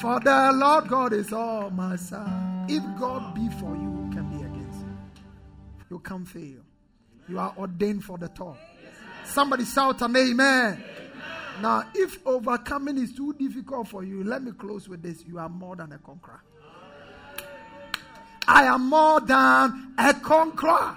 [0.00, 2.66] For the Lord God is all my side.
[2.68, 4.96] If God be for you, who can be against you?
[5.90, 6.60] You can't fail.
[7.28, 8.56] You are ordained for the top.
[9.24, 10.74] Somebody shout an amen.
[10.74, 10.84] amen.
[11.60, 15.24] Now, if overcoming is too difficult for you, let me close with this.
[15.26, 16.42] You are more than a conqueror.
[18.48, 20.96] I am more than a conqueror.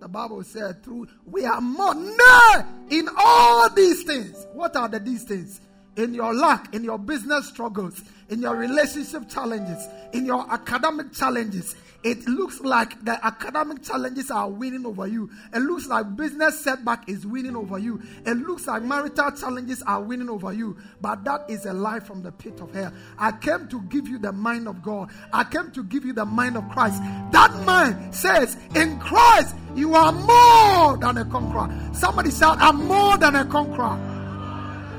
[0.00, 1.94] The Bible said, through we are more.
[1.94, 2.66] No!
[2.90, 4.46] In all these things.
[4.52, 5.60] What are the these things?
[5.96, 11.74] In your luck, in your business struggles, in your relationship challenges, in your academic challenges,
[12.02, 15.30] it looks like the academic challenges are winning over you.
[15.52, 18.00] It looks like business setback is winning over you.
[18.24, 20.76] It looks like marital challenges are winning over you.
[21.00, 22.92] But that is a lie from the pit of hell.
[23.18, 25.10] I came to give you the mind of God.
[25.32, 27.00] I came to give you the mind of Christ.
[27.32, 31.68] That mind says, in Christ, you are more than a conqueror.
[31.92, 33.98] Somebody shout, I'm more than a conqueror.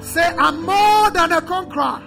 [0.02, 2.02] Say, I'm more than a conqueror.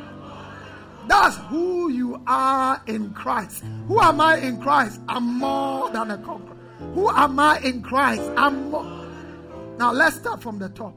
[1.06, 3.64] That's who you are in Christ.
[3.88, 5.00] Who am I in Christ?
[5.08, 6.56] I'm more than a conqueror.
[6.94, 8.22] Who am I in Christ?
[8.36, 8.84] I'm more.
[9.78, 10.94] Now let's start from the top.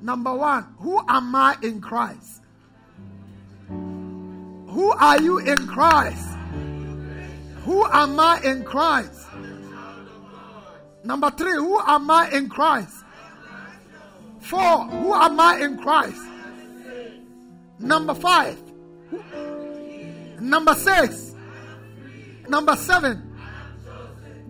[0.00, 2.42] Number one, who am I in Christ?
[3.68, 6.28] Who are you in Christ?
[7.64, 9.26] Who am I in Christ?
[11.04, 13.04] Number three, who am I in Christ?
[14.40, 16.20] Four, who am I in Christ?
[17.78, 18.58] Number five,
[20.44, 21.34] Number six.
[22.48, 23.34] Number seven.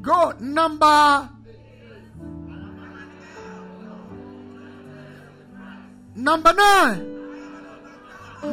[0.03, 0.33] Go.
[0.41, 1.31] Number.
[6.17, 7.15] Number nine.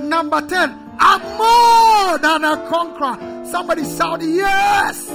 [0.08, 0.78] Number ten.
[1.00, 3.18] I'm more than a conqueror.
[3.48, 5.10] Somebody shout yes.